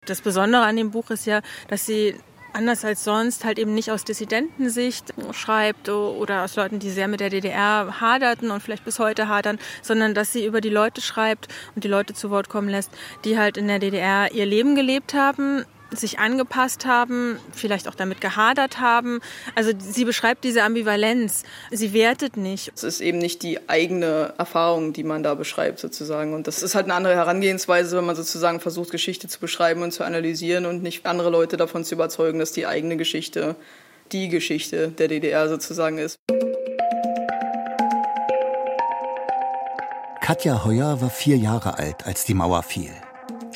Das 0.06 0.22
Besondere 0.22 0.64
an 0.64 0.78
dem 0.78 0.92
Buch 0.92 1.10
ist 1.10 1.26
ja, 1.26 1.42
dass 1.68 1.86
sie 1.86 2.16
anders 2.54 2.84
als 2.84 3.04
sonst 3.04 3.46
halt 3.46 3.60
eben 3.60 3.74
nicht 3.74 3.92
aus 3.92 4.04
Dissidentensicht 4.04 5.14
schreibt 5.32 5.90
oder 5.90 6.44
aus 6.44 6.56
Leuten, 6.56 6.80
die 6.80 6.90
sehr 6.90 7.08
mit 7.08 7.20
der 7.20 7.30
DDR 7.30 8.02
haderten 8.02 8.52
und 8.52 8.62
vielleicht 8.62 8.84
bis 8.86 9.00
heute 9.00 9.28
hadern, 9.28 9.60
sondern 9.82 10.14
dass 10.16 10.34
sie 10.34 10.46
über 10.46 10.60
die 10.60 10.70
Leute 10.70 11.02
schreibt 11.02 11.48
und 11.76 11.84
die 11.84 11.88
Leute 11.88 12.14
zu 12.14 12.32
Wort 12.32 12.50
kommen 12.50 12.70
lässt, 12.70 12.92
die 13.26 13.38
halt 13.38 13.58
in 13.58 13.68
der 13.68 13.80
DDR 13.80 14.32
ihr 14.32 14.46
Leben 14.46 14.76
gelebt 14.76 15.14
haben, 15.14 15.66
sich 15.92 16.20
angepasst 16.20 16.86
haben, 16.86 17.40
vielleicht 17.54 17.88
auch 17.88 17.96
damit 17.96 18.22
gehadert 18.22 18.80
haben. 18.80 19.20
Also 19.56 19.72
sie 19.78 20.06
beschreibt 20.06 20.44
diese 20.44 20.64
Ambivalenz. 20.64 21.44
Sie 21.72 21.94
wertet 21.94 22.38
nicht. 22.38 22.72
Es 22.76 22.84
ist 22.84 23.02
eben 23.02 23.18
nicht 23.18 23.44
die 23.44 23.70
eigene 23.70 24.34
Erfahrung, 24.38 24.94
die 24.94 25.04
man 25.04 25.24
da 25.24 25.36
beschreibt 25.36 25.80
sozusagen. 25.80 26.34
Und 26.34 26.48
das 26.48 26.64
ist 26.64 26.76
halt 26.76 26.86
eine 26.86 26.94
andere 26.94 27.16
Herangehensweise, 27.16 27.98
wenn 27.98 28.06
man 28.06 28.16
sozusagen 28.16 28.60
versucht, 28.60 28.92
Geschichte 28.92 29.28
zu 29.28 29.40
beschreiben 29.40 29.82
und 29.82 29.92
zu 29.92 30.04
analysieren 30.04 30.66
und 30.66 30.84
nicht 30.84 31.06
andere 31.06 31.30
Leute 31.30 31.58
davon 31.58 31.84
zu 31.84 31.96
überzeugen, 31.96 32.40
dass 32.40 32.52
die 32.52 32.66
eigene 32.68 32.98
Geschichte 32.98 33.56
die 34.12 34.30
Geschichte 34.30 34.90
der 34.90 35.08
DDR 35.08 35.50
sozusagen 35.50 35.98
ist. 35.98 36.18
Katja 40.22 40.66
Heuer 40.66 41.00
war 41.02 41.10
vier 41.10 41.38
Jahre 41.38 41.78
alt, 41.78 42.06
als 42.06 42.26
die 42.26 42.34
Mauer 42.34 42.62
fiel. 42.64 42.92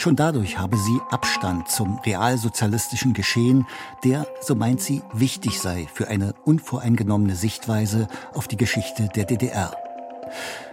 Schon 0.01 0.15
dadurch 0.15 0.57
habe 0.57 0.77
sie 0.77 0.99
Abstand 1.11 1.69
zum 1.69 1.99
realsozialistischen 1.99 3.13
Geschehen, 3.13 3.67
der, 4.03 4.25
so 4.41 4.55
meint 4.55 4.81
sie, 4.81 5.03
wichtig 5.13 5.59
sei 5.59 5.87
für 5.93 6.07
eine 6.07 6.33
unvoreingenommene 6.43 7.35
Sichtweise 7.35 8.07
auf 8.33 8.47
die 8.47 8.57
Geschichte 8.57 9.09
der 9.15 9.25
DDR. 9.25 9.75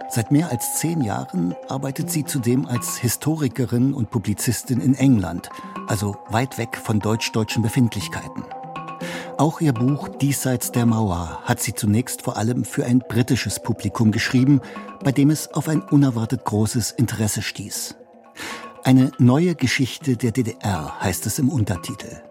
Seit 0.09 0.31
mehr 0.31 0.49
als 0.49 0.79
zehn 0.79 1.03
Jahren 1.03 1.53
arbeitet 1.67 2.09
sie 2.09 2.25
zudem 2.25 2.65
als 2.65 2.97
Historikerin 2.97 3.93
und 3.93 4.09
Publizistin 4.09 4.81
in 4.81 4.95
England, 4.95 5.51
also 5.85 6.17
weit 6.29 6.57
weg 6.57 6.75
von 6.75 6.99
deutsch-deutschen 6.99 7.61
Befindlichkeiten. 7.61 8.43
Auch 9.37 9.61
ihr 9.61 9.73
Buch 9.73 10.07
Diesseits 10.07 10.71
der 10.71 10.87
Mauer 10.87 11.39
hat 11.43 11.61
sie 11.61 11.75
zunächst 11.75 12.23
vor 12.23 12.35
allem 12.35 12.65
für 12.65 12.83
ein 12.83 13.03
britisches 13.07 13.61
Publikum 13.61 14.11
geschrieben, 14.11 14.59
bei 15.03 15.11
dem 15.11 15.29
es 15.29 15.53
auf 15.53 15.67
ein 15.67 15.83
unerwartet 15.83 16.45
großes 16.45 16.89
Interesse 16.89 17.43
stieß. 17.43 17.95
Eine 18.89 19.11
neue 19.19 19.53
Geschichte 19.53 20.17
der 20.17 20.31
DDR 20.31 20.99
heißt 20.99 21.27
es 21.27 21.37
im 21.37 21.49
Untertitel. 21.49 22.23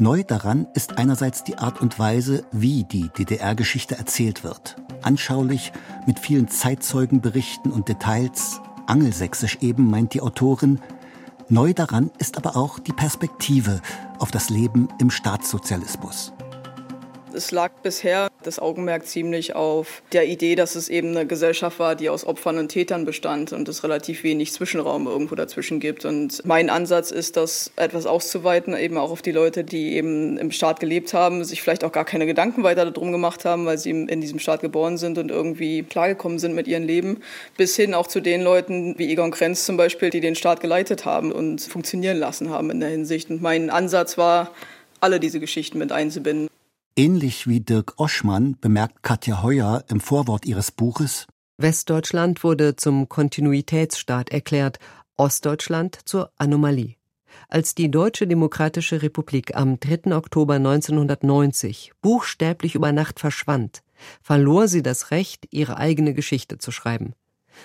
Neu 0.00 0.24
daran 0.24 0.66
ist 0.74 0.98
einerseits 0.98 1.44
die 1.44 1.56
Art 1.56 1.80
und 1.80 2.00
Weise, 2.00 2.44
wie 2.50 2.82
die 2.82 3.10
DDR-Geschichte 3.16 3.96
erzählt 3.96 4.42
wird. 4.42 4.74
Anschaulich, 5.02 5.72
mit 6.04 6.18
vielen 6.18 6.48
Zeitzeugenberichten 6.48 7.70
und 7.70 7.88
Details, 7.88 8.60
angelsächsisch 8.88 9.58
eben, 9.60 9.88
meint 9.88 10.14
die 10.14 10.20
Autorin. 10.20 10.80
Neu 11.48 11.74
daran 11.74 12.10
ist 12.18 12.38
aber 12.38 12.56
auch 12.56 12.80
die 12.80 12.92
Perspektive 12.92 13.80
auf 14.18 14.32
das 14.32 14.50
Leben 14.50 14.88
im 14.98 15.12
Staatssozialismus. 15.12 16.32
Es 17.38 17.52
lag 17.52 17.70
bisher 17.84 18.30
das 18.42 18.58
Augenmerk 18.58 19.06
ziemlich 19.06 19.54
auf 19.54 20.02
der 20.10 20.26
Idee, 20.26 20.56
dass 20.56 20.74
es 20.74 20.88
eben 20.88 21.16
eine 21.16 21.24
Gesellschaft 21.24 21.78
war, 21.78 21.94
die 21.94 22.10
aus 22.10 22.26
Opfern 22.26 22.58
und 22.58 22.70
Tätern 22.70 23.04
bestand 23.04 23.52
und 23.52 23.68
es 23.68 23.84
relativ 23.84 24.24
wenig 24.24 24.52
Zwischenraum 24.52 25.06
irgendwo 25.06 25.36
dazwischen 25.36 25.78
gibt. 25.78 26.04
Und 26.04 26.44
mein 26.44 26.68
Ansatz 26.68 27.12
ist, 27.12 27.36
das 27.36 27.70
etwas 27.76 28.06
auszuweiten, 28.06 28.76
eben 28.76 28.98
auch 28.98 29.12
auf 29.12 29.22
die 29.22 29.30
Leute, 29.30 29.62
die 29.62 29.94
eben 29.94 30.36
im 30.36 30.50
Staat 30.50 30.80
gelebt 30.80 31.14
haben, 31.14 31.44
sich 31.44 31.62
vielleicht 31.62 31.84
auch 31.84 31.92
gar 31.92 32.04
keine 32.04 32.26
Gedanken 32.26 32.64
weiter 32.64 32.90
darum 32.90 33.12
gemacht 33.12 33.44
haben, 33.44 33.66
weil 33.66 33.78
sie 33.78 33.90
in 33.90 34.20
diesem 34.20 34.40
Staat 34.40 34.60
geboren 34.60 34.98
sind 34.98 35.16
und 35.16 35.30
irgendwie 35.30 35.84
klargekommen 35.84 36.40
sind 36.40 36.56
mit 36.56 36.66
ihrem 36.66 36.82
Leben, 36.82 37.20
bis 37.56 37.76
hin 37.76 37.94
auch 37.94 38.08
zu 38.08 38.18
den 38.18 38.42
Leuten 38.42 38.98
wie 38.98 39.12
Egon 39.12 39.30
Krenz 39.30 39.64
zum 39.64 39.76
Beispiel, 39.76 40.10
die 40.10 40.20
den 40.20 40.34
Staat 40.34 40.60
geleitet 40.60 41.04
haben 41.04 41.30
und 41.30 41.60
funktionieren 41.60 42.16
lassen 42.16 42.50
haben 42.50 42.68
in 42.70 42.80
der 42.80 42.88
Hinsicht. 42.88 43.30
Und 43.30 43.40
mein 43.40 43.70
Ansatz 43.70 44.18
war, 44.18 44.50
alle 45.00 45.20
diese 45.20 45.38
Geschichten 45.38 45.78
mit 45.78 45.92
einzubinden. 45.92 46.48
Ähnlich 46.98 47.46
wie 47.46 47.60
Dirk 47.60 47.94
Oschmann 48.00 48.56
bemerkt 48.60 49.04
Katja 49.04 49.40
Heuer 49.44 49.84
im 49.88 50.00
Vorwort 50.00 50.44
ihres 50.46 50.72
Buches 50.72 51.28
Westdeutschland 51.56 52.42
wurde 52.42 52.74
zum 52.74 53.08
Kontinuitätsstaat 53.08 54.30
erklärt, 54.30 54.80
Ostdeutschland 55.16 56.00
zur 56.06 56.32
Anomalie. 56.38 56.96
Als 57.48 57.76
die 57.76 57.88
Deutsche 57.88 58.26
Demokratische 58.26 59.00
Republik 59.00 59.54
am 59.54 59.78
3. 59.78 60.16
Oktober 60.16 60.54
1990 60.54 61.92
buchstäblich 62.02 62.74
über 62.74 62.90
Nacht 62.90 63.20
verschwand, 63.20 63.84
verlor 64.20 64.66
sie 64.66 64.82
das 64.82 65.12
Recht, 65.12 65.46
ihre 65.52 65.76
eigene 65.76 66.14
Geschichte 66.14 66.58
zu 66.58 66.72
schreiben. 66.72 67.14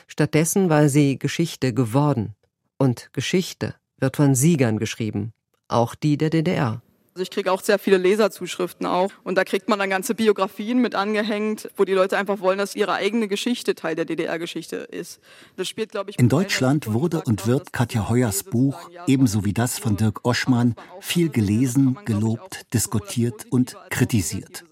Stattdessen 0.05 0.69
war 0.69 0.89
sie 0.89 1.17
Geschichte 1.17 1.73
geworden. 1.73 2.35
Und 2.77 3.09
Geschichte 3.13 3.73
wird 3.97 4.15
von 4.15 4.35
Siegern 4.35 4.77
geschrieben, 4.77 5.33
auch 5.67 5.95
die 5.95 6.19
der 6.19 6.29
DDR. 6.29 6.83
Also 7.15 7.21
ich 7.21 7.29
kriege 7.29 7.51
auch 7.51 7.61
sehr 7.61 7.77
viele 7.77 7.97
Leserzuschriften 7.97 8.87
auch 8.87 9.11
und 9.23 9.37
da 9.37 9.43
kriegt 9.43 9.69
man 9.69 9.77
dann 9.77 9.91
ganze 9.91 10.15
Biografien 10.15 10.79
mit 10.79 10.95
angehängt, 10.95 11.69
wo 11.77 11.85
die 11.85 11.93
Leute 11.93 12.17
einfach 12.17 12.39
wollen, 12.39 12.57
dass 12.57 12.75
ihre 12.75 12.93
eigene 12.93 13.27
Geschichte 13.27 13.75
Teil 13.75 13.95
der 13.95 14.05
DDR-Geschichte 14.05 14.77
ist. 14.77 15.19
Das 15.55 15.67
spielt, 15.67 15.91
glaube 15.91 16.09
ich, 16.09 16.17
in 16.17 16.27
Deutschland 16.27 16.91
wurde 16.91 17.21
und 17.21 17.45
wird 17.45 17.71
Katja 17.71 18.09
Heuers 18.09 18.43
Buch 18.43 18.89
ebenso 19.05 19.45
wie 19.45 19.53
das 19.53 19.77
von 19.77 19.95
Dirk 19.95 20.25
Oschmann 20.25 20.73
viel 21.01 21.29
gelesen, 21.29 21.99
gelobt, 22.05 22.73
diskutiert 22.73 23.45
und 23.51 23.75
kritisiert. 23.91 24.65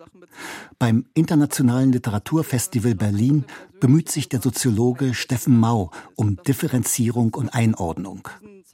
Beim 0.80 1.06
Internationalen 1.14 1.92
Literaturfestival 1.92 2.96
Berlin 2.96 3.46
bemüht 3.80 4.10
sich 4.10 4.30
der 4.30 4.42
Soziologe 4.42 5.14
Steffen 5.14 5.60
Mau 5.60 5.92
um 6.16 6.42
Differenzierung 6.44 7.36
und 7.36 7.50
Einordnung. 7.50 8.28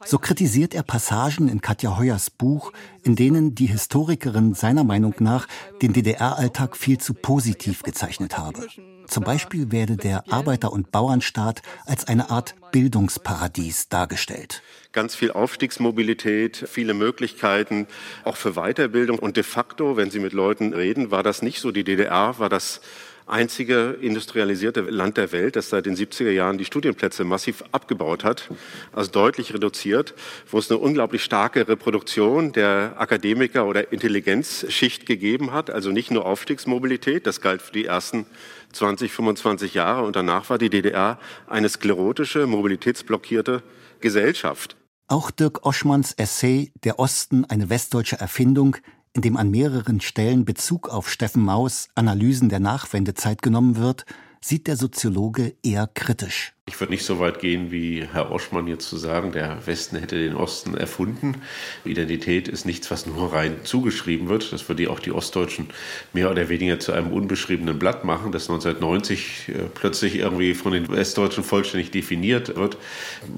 So 0.06 0.20
kritisiert 0.20 0.76
er 0.76 0.84
Passagen 0.84 1.48
in 1.48 1.62
Katja 1.62 1.98
Heuers 1.98 2.30
Buch, 2.30 2.72
in 3.04 3.16
denen 3.16 3.56
die 3.56 3.66
Historikerin 3.66 4.54
seiner 4.54 4.84
Meinung 4.84 5.16
nach 5.20 5.48
den 5.82 5.94
DDR-Alltag 5.94 6.78
viel 6.78 7.00
zu 7.00 7.14
positiv 7.14 7.82
gezeichnet 7.82 8.38
habe. 8.38 8.68
Zum 9.08 9.24
Beispiel 9.24 9.72
werde 9.72 9.96
der 9.98 10.32
Arbeiter- 10.32 10.72
und 10.72 10.92
Bauernstaat 10.92 11.62
als 11.86 12.08
eine 12.08 12.30
Art 12.30 12.56
Bildungsparadies 12.72 13.90
dargestellt. 13.90 14.62
Ganz 14.92 15.16
viel 15.16 15.32
Aufstiegsmobilität, 15.32 16.66
viele 16.70 16.94
Möglichkeiten, 16.94 17.88
auch 18.24 18.36
für 18.36 18.54
Weiterbildung. 18.54 19.18
Und 19.18 19.38
de 19.38 19.44
facto, 19.44 19.96
wenn 19.98 20.12
Sie 20.12 20.20
mit 20.20 20.34
Leuten 20.34 20.74
reden, 20.74 21.10
war 21.10 21.24
das 21.24 21.42
nicht 21.42 21.60
so. 21.60 21.72
Die 21.72 21.84
DDR 21.84 22.38
war 22.38 22.50
das 22.50 22.82
einzige 23.28 23.98
industrialisierte 24.02 24.82
Land 24.82 25.18
der 25.18 25.32
Welt, 25.32 25.56
das 25.56 25.70
seit 25.70 25.86
den 25.86 25.96
70er 25.96 26.32
Jahren 26.32 26.58
die 26.58 26.66
Studienplätze 26.66 27.24
massiv 27.24 27.64
abgebaut 27.72 28.24
hat, 28.24 28.50
also 28.94 29.12
deutlich 29.12 29.54
reduziert, 29.54 30.14
wo 30.50 30.58
es 30.58 30.72
eine 30.72 30.80
unglaublich 30.80 31.24
starke 31.24 31.68
Reproduktion 31.68 32.54
der 32.54 32.96
Akademiker 32.98 33.66
oder 33.66 33.92
Intelligenzschicht 33.92 35.06
gegeben 35.06 35.52
hat, 35.52 35.70
also 35.70 35.92
nicht 35.92 36.12
nur 36.12 36.26
Aufstiegsmobilität, 36.26 37.28
das 37.28 37.42
galt 37.42 37.62
für 37.62 37.74
die 37.74 37.86
ersten 37.86 38.26
20, 38.74 39.12
25 39.12 39.74
Jahre 39.74 40.04
und 40.04 40.16
danach 40.16 40.50
war 40.50 40.58
die 40.58 40.70
DDR 40.70 41.20
eine 41.48 41.70
sklerotische, 41.70 42.48
mobilitätsblockierte 42.48 43.64
Gesellschaft. 44.00 44.78
Auch 45.10 45.32
Dirk 45.32 45.66
Oschmanns 45.66 46.14
Essay 46.14 46.72
Der 46.84 47.00
Osten 47.00 47.46
eine 47.46 47.70
westdeutsche 47.70 48.20
Erfindung 48.20 48.76
in 49.14 49.22
dem 49.22 49.38
an 49.38 49.50
mehreren 49.50 50.02
Stellen 50.02 50.46
Bezug 50.46 50.90
auf 50.90 51.10
Steffen 51.10 51.44
Maus 51.44 51.90
Analysen 51.96 52.50
der 52.50 52.60
Nachwendezeit 52.60 53.42
genommen 53.42 53.78
wird, 53.78 54.06
sieht 54.42 54.68
der 54.68 54.78
Soziologe 54.78 55.56
eher 55.64 55.88
kritisch. 55.88 56.57
Ich 56.70 56.82
würde 56.82 56.92
nicht 56.92 57.06
so 57.06 57.22
weit 57.22 57.40
gehen, 57.40 57.72
wie 57.72 58.06
Herr 58.12 58.30
Oschmann 58.30 58.68
jetzt 58.68 58.90
zu 58.90 58.98
sagen, 58.98 59.32
der 59.32 59.66
Westen 59.66 59.96
hätte 59.96 60.20
den 60.20 60.36
Osten 60.36 60.76
erfunden. 60.76 61.42
Identität 61.86 62.50
ist 62.50 62.66
nichts, 62.66 62.92
was 62.92 63.06
nur 63.06 63.32
rein 63.32 63.64
zugeschrieben 63.64 64.28
wird. 64.28 64.52
Das 64.52 64.68
würde 64.68 64.90
auch 64.90 65.00
die 65.00 65.14
Ostdeutschen 65.14 65.70
mehr 66.12 66.30
oder 66.30 66.50
weniger 66.50 66.78
zu 66.78 66.92
einem 66.92 67.14
unbeschriebenen 67.14 67.80
Blatt 67.80 68.04
machen, 68.04 68.34
das 68.34 68.50
1990 68.50 69.48
äh, 69.48 69.52
plötzlich 69.74 70.18
irgendwie 70.18 70.54
von 70.54 70.74
den 70.74 70.90
Westdeutschen 70.90 71.46
vollständig 71.46 71.92
definiert 71.92 72.58
wird. 72.58 72.78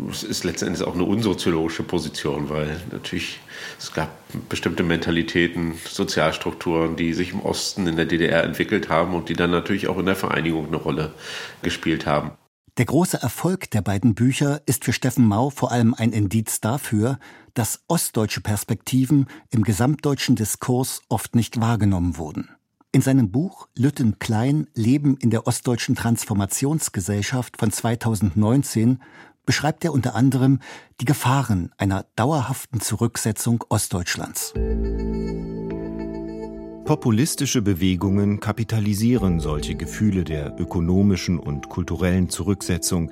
Es 0.10 0.24
ist 0.24 0.44
letztendlich 0.44 0.88
auch 0.88 0.96
eine 0.96 1.04
unsoziologische 1.04 1.84
Position, 1.84 2.50
weil 2.50 2.82
natürlich 2.92 3.40
es 3.78 3.94
gab 3.94 4.10
bestimmte 4.50 4.82
Mentalitäten, 4.82 5.76
Sozialstrukturen, 5.88 6.96
die 6.96 7.14
sich 7.14 7.34
im 7.34 7.42
Osten 7.42 7.86
in 7.86 7.96
der 7.96 8.06
DDR 8.06 8.44
entwickelt 8.44 8.90
haben 8.90 9.14
und 9.14 9.30
die 9.30 9.36
dann 9.36 9.52
natürlich 9.52 9.88
auch 9.88 10.00
in 10.00 10.08
der 10.08 10.16
Vereinigung 10.16 10.66
eine 10.66 10.78
Rolle 10.78 11.14
gespielt 11.62 12.08
haben. 12.08 12.32
Der 12.80 12.86
große 12.86 13.22
Erfolg 13.22 13.70
der 13.72 13.82
beiden 13.82 14.16
Bücher 14.16 14.62
ist 14.66 14.86
für 14.86 14.94
Steffen 14.94 15.28
Mau 15.28 15.50
vor 15.50 15.70
allem 15.70 15.94
ein 15.94 16.14
Indiz 16.14 16.62
dafür, 16.62 17.20
dass 17.54 17.82
ostdeutsche 17.90 18.40
Perspektiven 18.40 19.28
im 19.50 19.66
gesamtdeutschen 19.66 20.38
Diskurs 20.38 21.02
oft 21.10 21.36
nicht 21.36 21.60
wahrgenommen 21.60 22.16
wurden. 22.16 22.48
In 22.94 23.02
seinem 23.02 23.32
Buch 23.32 23.68
Lütten 23.76 24.18
Klein 24.20 24.68
Leben 24.76 25.18
in 25.18 25.30
der 25.30 25.46
ostdeutschen 25.46 25.96
Transformationsgesellschaft 25.96 27.58
von 27.58 27.70
2019 27.70 29.02
beschreibt 29.46 29.84
er 29.84 29.92
unter 29.92 30.16
anderem 30.16 30.60
die 31.02 31.06
Gefahren 31.06 31.74
einer 31.78 32.06
dauerhaften 32.16 32.80
Zurücksetzung 32.80 33.62
Ostdeutschlands. 33.68 34.54
Populistische 36.90 37.62
Bewegungen 37.62 38.40
kapitalisieren 38.40 39.40
solche 39.40 39.76
Gefühle 39.76 40.24
der 40.24 40.60
ökonomischen 40.60 41.38
und 41.38 41.70
kulturellen 41.70 42.30
Zurücksetzung. 42.30 43.12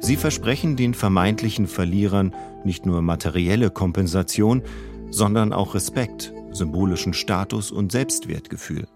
Sie 0.00 0.16
versprechen 0.16 0.76
den 0.76 0.92
vermeintlichen 0.92 1.66
Verlierern 1.66 2.34
nicht 2.62 2.84
nur 2.84 3.00
materielle 3.00 3.70
Kompensation, 3.70 4.60
sondern 5.08 5.54
auch 5.54 5.74
Respekt, 5.74 6.34
symbolischen 6.52 7.14
Status 7.14 7.70
und 7.70 7.90
Selbstwertgefühl. 7.90 8.86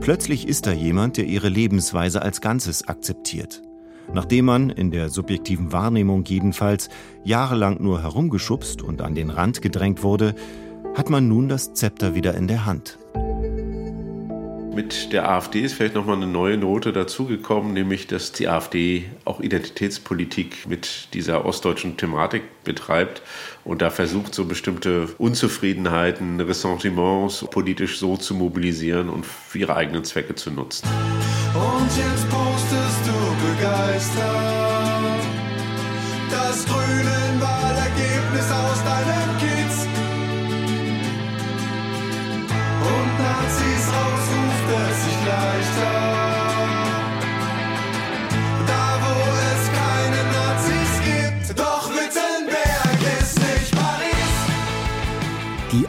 Plötzlich 0.00 0.48
ist 0.48 0.66
da 0.66 0.72
jemand, 0.72 1.16
der 1.16 1.26
ihre 1.26 1.48
Lebensweise 1.48 2.22
als 2.22 2.40
Ganzes 2.40 2.88
akzeptiert. 2.88 3.62
Nachdem 4.12 4.46
man, 4.46 4.70
in 4.70 4.90
der 4.90 5.10
subjektiven 5.10 5.70
Wahrnehmung 5.70 6.24
jedenfalls, 6.24 6.88
jahrelang 7.22 7.80
nur 7.80 8.02
herumgeschubst 8.02 8.82
und 8.82 9.00
an 9.00 9.14
den 9.14 9.30
Rand 9.30 9.62
gedrängt 9.62 10.02
wurde, 10.02 10.34
hat 10.96 11.08
man 11.08 11.28
nun 11.28 11.48
das 11.48 11.72
Zepter 11.72 12.16
wieder 12.16 12.34
in 12.34 12.48
der 12.48 12.66
Hand. 12.66 12.98
Mit 14.74 15.12
der 15.12 15.30
AfD 15.30 15.60
ist 15.60 15.74
vielleicht 15.74 15.94
nochmal 15.94 16.16
eine 16.16 16.26
neue 16.26 16.56
Note 16.56 16.92
dazugekommen, 16.92 17.72
nämlich 17.72 18.08
dass 18.08 18.32
die 18.32 18.48
AfD 18.48 19.04
auch 19.24 19.40
Identitätspolitik 19.40 20.66
mit 20.66 21.14
dieser 21.14 21.44
ostdeutschen 21.44 21.96
Thematik 21.96 22.42
betreibt 22.64 23.22
und 23.64 23.82
da 23.82 23.90
versucht, 23.90 24.34
so 24.34 24.46
bestimmte 24.46 25.06
Unzufriedenheiten, 25.18 26.40
Ressentiments 26.40 27.46
politisch 27.52 27.98
so 27.98 28.16
zu 28.16 28.34
mobilisieren 28.34 29.10
und 29.10 29.24
für 29.24 29.58
ihre 29.58 29.76
eigenen 29.76 30.02
Zwecke 30.02 30.34
zu 30.34 30.50
nutzen. 30.50 30.88
Und 31.54 31.96
jetzt 31.96 32.28
postest 32.28 33.06
du 33.06 33.12
begeistert 33.46 34.74
das 36.30 36.66
grüne 36.66 37.40
Wahlergebnis 37.40 38.50
aus 38.50 38.82
deinem 38.84 39.03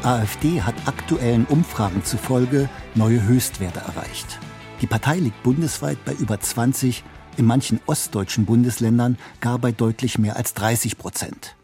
AfD 0.05 0.61
hat 0.61 0.87
aktuellen 0.87 1.45
Umfragen 1.45 2.03
zufolge 2.03 2.69
neue 2.93 3.23
Höchstwerte 3.23 3.79
erreicht. 3.79 4.39
Die 4.81 4.85
Partei 4.85 5.17
liegt 5.17 5.41
bundesweit 5.41 5.97
bei 6.05 6.13
über 6.13 6.39
20, 6.39 7.03
in 7.37 7.45
manchen 7.45 7.79
ostdeutschen 7.87 8.45
Bundesländern 8.45 9.17
gar 9.41 9.57
bei 9.57 9.71
deutlich 9.71 10.19
mehr 10.19 10.35
als 10.35 10.53
30 10.53 10.99
Prozent. 10.99 11.55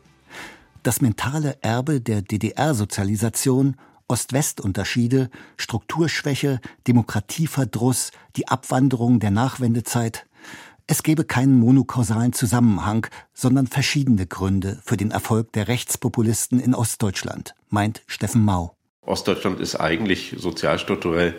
Das 0.81 1.01
mentale 1.01 1.57
Erbe 1.61 2.01
der 2.01 2.23
DDR-Sozialisation 2.23 3.75
Ost-West-Unterschiede, 4.07 5.29
Strukturschwäche, 5.55 6.59
Demokratieverdruss, 6.87 8.11
die 8.35 8.47
Abwanderung 8.47 9.19
der 9.19 9.31
Nachwendezeit. 9.31 10.25
Es 10.87 11.03
gebe 11.03 11.23
keinen 11.23 11.59
monokausalen 11.59 12.33
Zusammenhang, 12.33 13.07
sondern 13.33 13.67
verschiedene 13.67 14.27
Gründe 14.27 14.79
für 14.83 14.97
den 14.97 15.11
Erfolg 15.11 15.53
der 15.53 15.67
Rechtspopulisten 15.67 16.59
in 16.59 16.75
Ostdeutschland, 16.75 17.55
meint 17.69 18.01
Steffen 18.07 18.43
Mau. 18.43 18.75
Ostdeutschland 19.01 19.59
ist 19.59 19.75
eigentlich 19.75 20.35
sozialstrukturell 20.37 21.35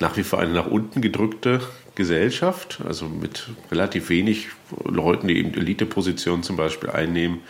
nach 0.00 0.16
wie 0.16 0.22
vor 0.22 0.40
eine 0.40 0.52
nach 0.52 0.66
unten 0.66 1.00
gedrückte 1.00 1.60
Gesellschaft, 1.94 2.80
also 2.84 3.06
mit 3.06 3.48
relativ 3.70 4.08
wenig 4.08 4.48
Leuten, 4.84 5.28
die 5.28 5.38
eben 5.38 5.54
Elitepositionen 5.54 6.42
zum 6.42 6.56
Beispiel 6.56 6.90
einnehmen. 6.90 7.40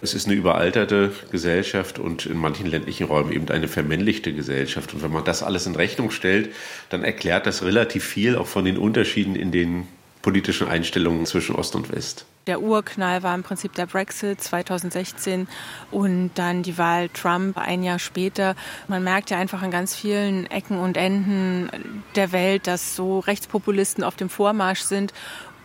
Es 0.00 0.14
ist 0.14 0.26
eine 0.26 0.34
überalterte 0.34 1.12
Gesellschaft 1.30 2.00
und 2.00 2.26
in 2.26 2.36
manchen 2.36 2.66
ländlichen 2.66 3.06
Räumen 3.06 3.32
eben 3.32 3.48
eine 3.50 3.68
vermännlichte 3.68 4.32
Gesellschaft. 4.32 4.92
Und 4.94 5.02
wenn 5.02 5.12
man 5.12 5.24
das 5.24 5.44
alles 5.44 5.66
in 5.66 5.76
Rechnung 5.76 6.10
stellt, 6.10 6.50
dann 6.88 7.04
erklärt 7.04 7.46
das 7.46 7.62
relativ 7.62 8.04
viel 8.04 8.36
auch 8.36 8.48
von 8.48 8.64
den 8.64 8.78
Unterschieden 8.78 9.36
in 9.36 9.52
den 9.52 9.86
politischen 10.22 10.68
Einstellungen 10.68 11.26
zwischen 11.26 11.54
Ost 11.54 11.74
und 11.74 11.92
West. 11.92 12.24
Der 12.46 12.60
Urknall 12.60 13.22
war 13.22 13.34
im 13.34 13.42
Prinzip 13.42 13.74
der 13.74 13.86
Brexit 13.86 14.40
2016 14.40 15.46
und 15.90 16.30
dann 16.34 16.62
die 16.62 16.76
Wahl 16.78 17.08
Trump 17.08 17.56
ein 17.56 17.82
Jahr 17.82 17.98
später. 17.98 18.56
Man 18.88 19.04
merkt 19.04 19.30
ja 19.30 19.38
einfach 19.38 19.62
an 19.62 19.70
ganz 19.70 19.94
vielen 19.94 20.46
Ecken 20.46 20.78
und 20.78 20.96
Enden 20.96 21.70
der 22.16 22.32
Welt, 22.32 22.66
dass 22.66 22.96
so 22.96 23.20
Rechtspopulisten 23.20 24.02
auf 24.02 24.16
dem 24.16 24.28
Vormarsch 24.28 24.82
sind. 24.82 25.12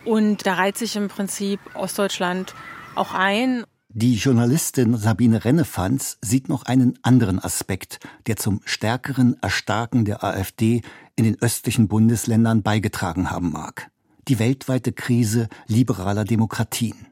Und 0.04 0.46
da 0.46 0.54
reiht 0.54 0.78
sich 0.78 0.94
im 0.94 1.08
Prinzip 1.08 1.58
Ostdeutschland 1.74 2.54
auch 2.94 3.12
ein. 3.12 3.64
Die 3.88 4.14
Journalistin 4.14 4.96
Sabine 4.96 5.44
Rennefanz 5.44 6.18
sieht 6.20 6.48
noch 6.48 6.64
einen 6.64 6.98
anderen 7.02 7.42
Aspekt, 7.42 7.98
der 8.26 8.36
zum 8.36 8.60
stärkeren 8.64 9.36
Erstarken 9.42 10.04
der 10.04 10.22
AfD 10.22 10.82
in 11.16 11.24
den 11.24 11.40
östlichen 11.40 11.88
Bundesländern 11.88 12.62
beigetragen 12.62 13.30
haben 13.30 13.50
mag 13.50 13.90
die 14.28 14.38
weltweite 14.38 14.92
Krise 14.92 15.48
liberaler 15.66 16.24
Demokratien. 16.24 17.06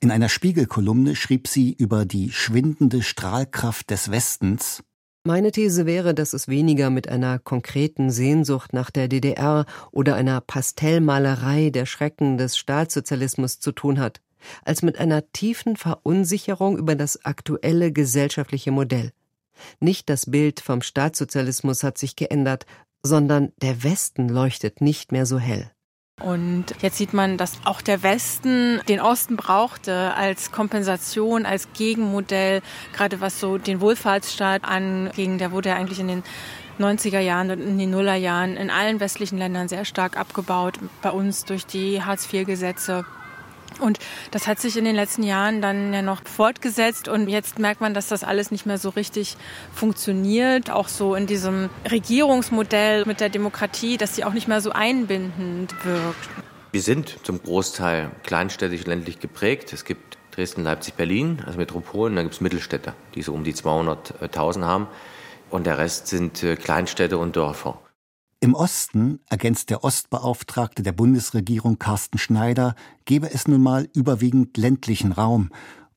In 0.00 0.10
einer 0.10 0.28
Spiegelkolumne 0.28 1.14
schrieb 1.14 1.46
sie 1.46 1.72
über 1.72 2.06
die 2.06 2.30
schwindende 2.30 3.02
Strahlkraft 3.02 3.90
des 3.90 4.10
Westens 4.10 4.82
meine 5.28 5.52
These 5.52 5.84
wäre, 5.84 6.14
dass 6.14 6.32
es 6.32 6.48
weniger 6.48 6.88
mit 6.88 7.10
einer 7.10 7.38
konkreten 7.38 8.10
Sehnsucht 8.10 8.72
nach 8.72 8.90
der 8.90 9.08
DDR 9.08 9.66
oder 9.90 10.14
einer 10.14 10.40
Pastellmalerei 10.40 11.68
der 11.68 11.84
Schrecken 11.84 12.38
des 12.38 12.56
Staatssozialismus 12.56 13.60
zu 13.60 13.72
tun 13.72 14.00
hat, 14.00 14.22
als 14.64 14.80
mit 14.80 14.98
einer 14.98 15.30
tiefen 15.32 15.76
Verunsicherung 15.76 16.78
über 16.78 16.94
das 16.94 17.26
aktuelle 17.26 17.92
gesellschaftliche 17.92 18.70
Modell. 18.70 19.12
Nicht 19.80 20.08
das 20.08 20.30
Bild 20.30 20.60
vom 20.60 20.80
Staatssozialismus 20.80 21.82
hat 21.82 21.98
sich 21.98 22.16
geändert, 22.16 22.64
sondern 23.02 23.52
der 23.60 23.82
Westen 23.82 24.30
leuchtet 24.30 24.80
nicht 24.80 25.12
mehr 25.12 25.26
so 25.26 25.38
hell. 25.38 25.70
Und 26.20 26.66
jetzt 26.80 26.98
sieht 26.98 27.14
man, 27.14 27.36
dass 27.36 27.58
auch 27.64 27.80
der 27.80 28.02
Westen 28.02 28.80
den 28.88 29.00
Osten 29.00 29.36
brauchte 29.36 30.14
als 30.14 30.50
Kompensation, 30.50 31.46
als 31.46 31.68
Gegenmodell, 31.74 32.60
gerade 32.92 33.20
was 33.20 33.38
so 33.38 33.58
den 33.58 33.80
Wohlfahrtsstaat 33.80 34.64
anging. 34.64 35.38
Der 35.38 35.52
wurde 35.52 35.70
ja 35.70 35.76
eigentlich 35.76 36.00
in 36.00 36.08
den 36.08 36.22
90er 36.80 37.20
Jahren 37.20 37.50
und 37.50 37.60
in 37.60 37.78
den 37.78 37.90
Nullerjahren 37.90 38.56
in 38.56 38.70
allen 38.70 39.00
westlichen 39.00 39.38
Ländern 39.38 39.68
sehr 39.68 39.84
stark 39.84 40.16
abgebaut. 40.16 40.78
Bei 41.02 41.10
uns 41.10 41.44
durch 41.44 41.66
die 41.66 42.02
Hartz-IV-Gesetze. 42.02 43.04
Und 43.80 43.98
das 44.30 44.46
hat 44.46 44.60
sich 44.60 44.76
in 44.76 44.84
den 44.84 44.96
letzten 44.96 45.22
Jahren 45.22 45.62
dann 45.62 45.92
ja 45.92 46.02
noch 46.02 46.22
fortgesetzt 46.24 47.08
und 47.08 47.28
jetzt 47.28 47.58
merkt 47.58 47.80
man, 47.80 47.94
dass 47.94 48.08
das 48.08 48.24
alles 48.24 48.50
nicht 48.50 48.66
mehr 48.66 48.78
so 48.78 48.90
richtig 48.90 49.36
funktioniert. 49.74 50.70
Auch 50.70 50.88
so 50.88 51.14
in 51.14 51.26
diesem 51.26 51.70
Regierungsmodell 51.90 53.04
mit 53.06 53.20
der 53.20 53.28
Demokratie, 53.28 53.96
dass 53.96 54.16
sie 54.16 54.24
auch 54.24 54.32
nicht 54.32 54.48
mehr 54.48 54.60
so 54.60 54.70
einbindend 54.72 55.72
wirkt. 55.84 56.28
Wir 56.70 56.82
sind 56.82 57.16
zum 57.22 57.42
Großteil 57.42 58.10
kleinstädtisch 58.24 58.84
ländlich 58.84 59.20
geprägt. 59.20 59.72
Es 59.72 59.84
gibt 59.84 60.18
Dresden, 60.32 60.62
Leipzig, 60.62 60.94
Berlin, 60.94 61.42
also 61.46 61.58
Metropolen, 61.58 62.14
dann 62.14 62.26
gibt 62.26 62.34
es 62.34 62.40
Mittelstädte, 62.40 62.94
die 63.14 63.22
so 63.22 63.32
um 63.32 63.42
die 63.42 63.54
200.000 63.54 64.64
haben. 64.64 64.86
Und 65.50 65.66
der 65.66 65.78
Rest 65.78 66.08
sind 66.08 66.44
äh, 66.44 66.56
Kleinstädte 66.56 67.16
und 67.18 67.36
Dörfer. 67.36 67.80
Im 68.40 68.54
Osten, 68.54 69.18
ergänzt 69.28 69.68
der 69.68 69.82
Ostbeauftragte 69.82 70.84
der 70.84 70.92
Bundesregierung 70.92 71.80
Carsten 71.80 72.18
Schneider, 72.18 72.76
gebe 73.04 73.32
es 73.32 73.48
nun 73.48 73.60
mal 73.60 73.88
überwiegend 73.94 74.56
ländlichen 74.56 75.10
Raum. 75.10 75.50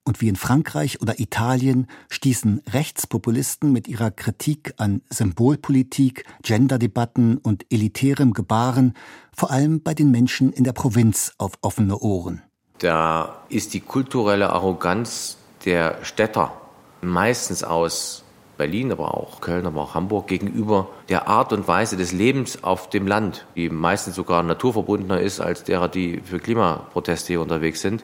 Und 0.04 0.22
wie 0.22 0.28
in 0.28 0.36
Frankreich 0.36 1.02
oder 1.02 1.20
Italien 1.20 1.86
stießen 2.10 2.64
Rechtspopulisten 2.68 3.72
mit 3.72 3.88
ihrer 3.88 4.10
Kritik 4.10 4.74
an 4.78 5.04
Symbolpolitik, 5.12 6.26
Genderdebatten 6.42 7.38
und 7.38 7.68
elitärem 7.70 8.34
Gebaren 8.34 8.96
vor 9.32 9.52
allem 9.52 9.84
bei 9.84 9.94
den 9.94 10.10
Menschen 10.10 10.52
in 10.52 10.64
der 10.64 10.74
Provinz 10.74 11.34
auf 11.38 11.52
offene 11.62 12.00
Ohren. 12.00 12.42
Da 12.80 13.44
ist 13.50 13.76
die 13.76 13.82
kulturelle 13.82 14.50
Arroganz 14.50 15.38
der 15.64 16.04
Städter 16.04 16.60
meistens 17.02 17.64
aus 17.64 18.21
Berlin, 18.62 18.92
aber 18.92 19.16
auch 19.18 19.42
Köln, 19.42 19.66
aber 19.66 19.82
auch 19.82 19.96
Hamburg 19.96 20.28
gegenüber 20.28 20.88
der 21.10 21.28
Art 21.28 21.52
und 21.52 21.68
Weise 21.68 21.98
des 21.98 22.12
Lebens 22.12 22.64
auf 22.64 22.92
dem 22.92 23.08
Land, 23.08 23.48
die 23.56 23.70
meistens 23.70 24.14
sogar 24.14 24.44
naturverbundener 24.44 25.20
ist 25.20 25.40
als 25.40 25.64
derer, 25.64 25.90
die 25.90 26.20
für 26.24 26.38
Klimaproteste 26.38 27.30
hier 27.34 27.42
unterwegs 27.42 27.82
sind. 27.82 28.04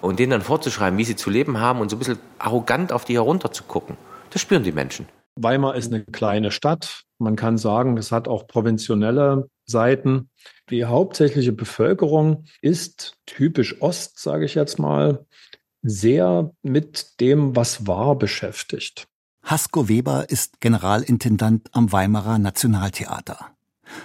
Und 0.00 0.18
denen 0.18 0.32
dann 0.32 0.42
vorzuschreiben, 0.42 0.98
wie 0.98 1.04
sie 1.04 1.14
zu 1.14 1.30
leben 1.30 1.60
haben 1.60 1.80
und 1.80 1.88
so 1.88 1.94
ein 1.94 2.00
bisschen 2.00 2.18
arrogant 2.40 2.92
auf 2.92 3.04
die 3.04 3.14
herunter 3.14 3.52
zu 3.52 3.62
gucken. 3.62 3.96
Das 4.30 4.42
spüren 4.42 4.64
die 4.64 4.72
Menschen. 4.72 5.06
Weimar 5.36 5.76
ist 5.76 5.92
eine 5.92 6.04
kleine 6.04 6.50
Stadt. 6.50 7.04
Man 7.20 7.36
kann 7.36 7.56
sagen, 7.56 7.96
es 7.96 8.10
hat 8.10 8.26
auch 8.26 8.48
provintionelle 8.48 9.48
Seiten. 9.66 10.30
Die 10.68 10.84
hauptsächliche 10.84 11.52
Bevölkerung 11.52 12.46
ist 12.60 13.14
typisch 13.26 13.80
Ost, 13.80 14.18
sage 14.18 14.46
ich 14.46 14.56
jetzt 14.56 14.80
mal, 14.80 15.24
sehr 15.82 16.50
mit 16.62 17.20
dem, 17.20 17.54
was 17.54 17.86
war, 17.86 18.16
beschäftigt. 18.16 19.06
Hasko 19.42 19.88
Weber 19.88 20.30
ist 20.30 20.60
Generalintendant 20.60 21.68
am 21.72 21.92
Weimarer 21.92 22.38
Nationaltheater. 22.38 23.48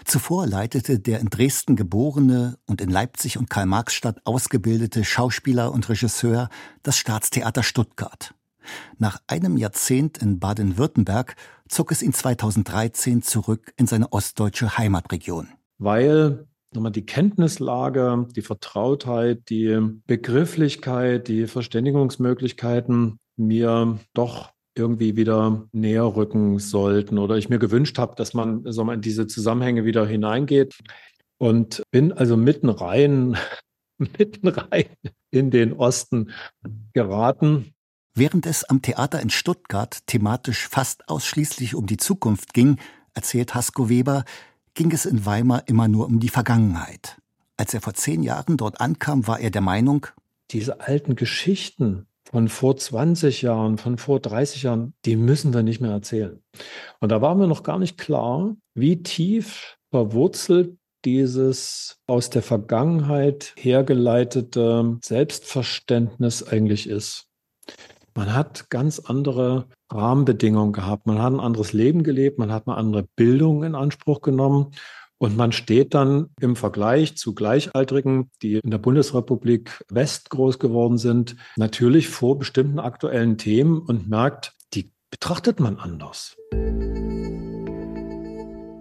Zuvor 0.04 0.48
leitete 0.48 1.00
der 1.00 1.20
in 1.20 1.30
Dresden 1.30 1.76
geborene 1.76 2.58
und 2.66 2.82
in 2.82 2.90
Leipzig 2.90 3.38
und 3.38 3.50
Karl-Marx-Stadt 3.50 4.22
ausgebildete 4.26 5.04
Schauspieler 5.04 5.72
und 5.72 5.88
Regisseur 5.90 6.50
das 6.84 6.98
Staatstheater 6.98 7.64
Stuttgart. 7.64 8.34
Nach 8.98 9.22
einem 9.28 9.56
Jahrzehnt 9.56 10.18
in 10.18 10.40
Baden-Württemberg 10.40 11.36
zog 11.70 11.92
es 11.92 12.02
ihn 12.02 12.14
2013 12.14 13.22
zurück 13.22 13.72
in 13.78 13.88
seine 13.88 14.12
ostdeutsche 14.12 14.78
Heimatregion. 14.78 15.48
Weil 15.78 16.48
die 16.74 17.06
Kenntnislage, 17.06 18.28
die 18.36 18.42
Vertrautheit, 18.42 19.50
die 19.50 19.80
Begrifflichkeit, 20.06 21.28
die 21.28 21.48
Verständigungsmöglichkeiten 21.48 23.20
mir 23.38 24.00
doch 24.14 24.52
irgendwie 24.78 25.16
wieder 25.16 25.68
näher 25.72 26.16
rücken 26.16 26.60
sollten 26.60 27.18
oder 27.18 27.38
ich 27.38 27.50
mir 27.50 27.60
gewünscht 27.60 27.98
habe, 27.98 28.16
dass 28.16 28.34
man 28.34 28.64
so 28.72 28.90
in 28.92 29.02
diese 29.02 29.28
Zusammenhänge 29.28 29.86
wieder 29.86 30.06
hineingeht 30.06 30.80
und 31.38 31.84
bin 31.92 32.12
also 32.14 32.38
mitten 32.38 32.70
rein, 32.70 33.38
mitten 33.98 34.48
rein 34.48 34.86
in 35.32 35.52
den 35.52 35.74
Osten 35.74 36.32
geraten. 36.94 37.74
Während 38.16 38.46
es 38.46 38.64
am 38.64 38.82
Theater 38.82 39.22
in 39.22 39.30
Stuttgart 39.30 40.00
thematisch 40.08 40.68
fast 40.68 41.08
ausschließlich 41.08 41.76
um 41.76 41.86
die 41.86 41.98
Zukunft 41.98 42.54
ging, 42.54 42.78
erzählt 43.14 43.54
Hasko 43.54 43.90
Weber, 43.90 44.26
ging 44.74 44.92
es 44.92 45.06
in 45.06 45.26
Weimar 45.26 45.64
immer 45.68 45.88
nur 45.88 46.08
um 46.08 46.20
die 46.20 46.30
Vergangenheit. 46.30 47.18
Als 47.58 47.74
er 47.74 47.82
vor 47.82 47.94
zehn 47.94 48.24
Jahren 48.24 48.58
dort 48.58 48.82
ankam, 48.82 49.28
war 49.28 49.40
er 49.40 49.52
der 49.52 49.62
Meinung, 49.62 50.08
diese 50.52 50.80
alten 50.80 51.16
Geschichten, 51.16 52.07
von 52.32 52.50
vor 52.50 52.76
20 52.76 53.42
Jahren, 53.42 53.78
von 53.78 53.98
vor 53.98 54.20
30 54.20 54.64
Jahren, 54.64 54.94
die 55.06 55.16
müssen 55.16 55.54
wir 55.54 55.64
nicht 55.64 55.80
mehr 55.80 55.92
erzählen. 55.92 56.44
Und 57.00 57.12
da 57.12 57.22
war 57.22 57.36
mir 57.36 57.48
noch 57.48 57.64
gar 57.64 57.80
nicht 57.80 57.98
klar, 57.98 58.56
wie 58.74 59.02
tief 59.02 59.78
verwurzelt 59.92 60.78
dieses 61.06 62.00
aus 62.06 62.30
der 62.30 62.42
Vergangenheit 62.42 63.54
hergeleitete 63.58 64.98
Selbstverständnis 65.02 66.44
eigentlich 66.44 66.90
ist. 66.90 67.28
Man 68.14 68.34
hat 68.34 68.70
ganz 68.70 69.00
andere 69.00 69.68
Rahmenbedingungen 69.90 70.74
gehabt, 70.74 71.06
man 71.06 71.22
hat 71.22 71.32
ein 71.32 71.40
anderes 71.40 71.72
Leben 71.72 72.04
gelebt, 72.04 72.40
man 72.40 72.52
hat 72.52 72.68
eine 72.68 72.76
andere 72.76 73.04
Bildung 73.16 73.64
in 73.64 73.76
Anspruch 73.76 74.22
genommen 74.22 74.72
und 75.18 75.36
man 75.36 75.52
steht 75.52 75.94
dann 75.94 76.30
im 76.40 76.56
Vergleich 76.56 77.18
zu 77.18 77.34
Gleichaltrigen, 77.34 78.30
die 78.42 78.56
in 78.56 78.72
der 78.72 78.78
Bundesrepublik 78.78 79.84
West 79.90 80.30
groß 80.30 80.60
geworden 80.60 80.98
sind, 80.98 81.36
natürlich 81.56 82.08
vor 82.08 82.38
bestimmten 82.38 82.80
aktuellen 82.80 83.38
Themen 83.38 83.80
und 83.80 84.10
merkt, 84.10 84.54
die 84.74 84.92
betrachtet 85.10 85.60
man 85.60 85.78
anders. 85.78 86.36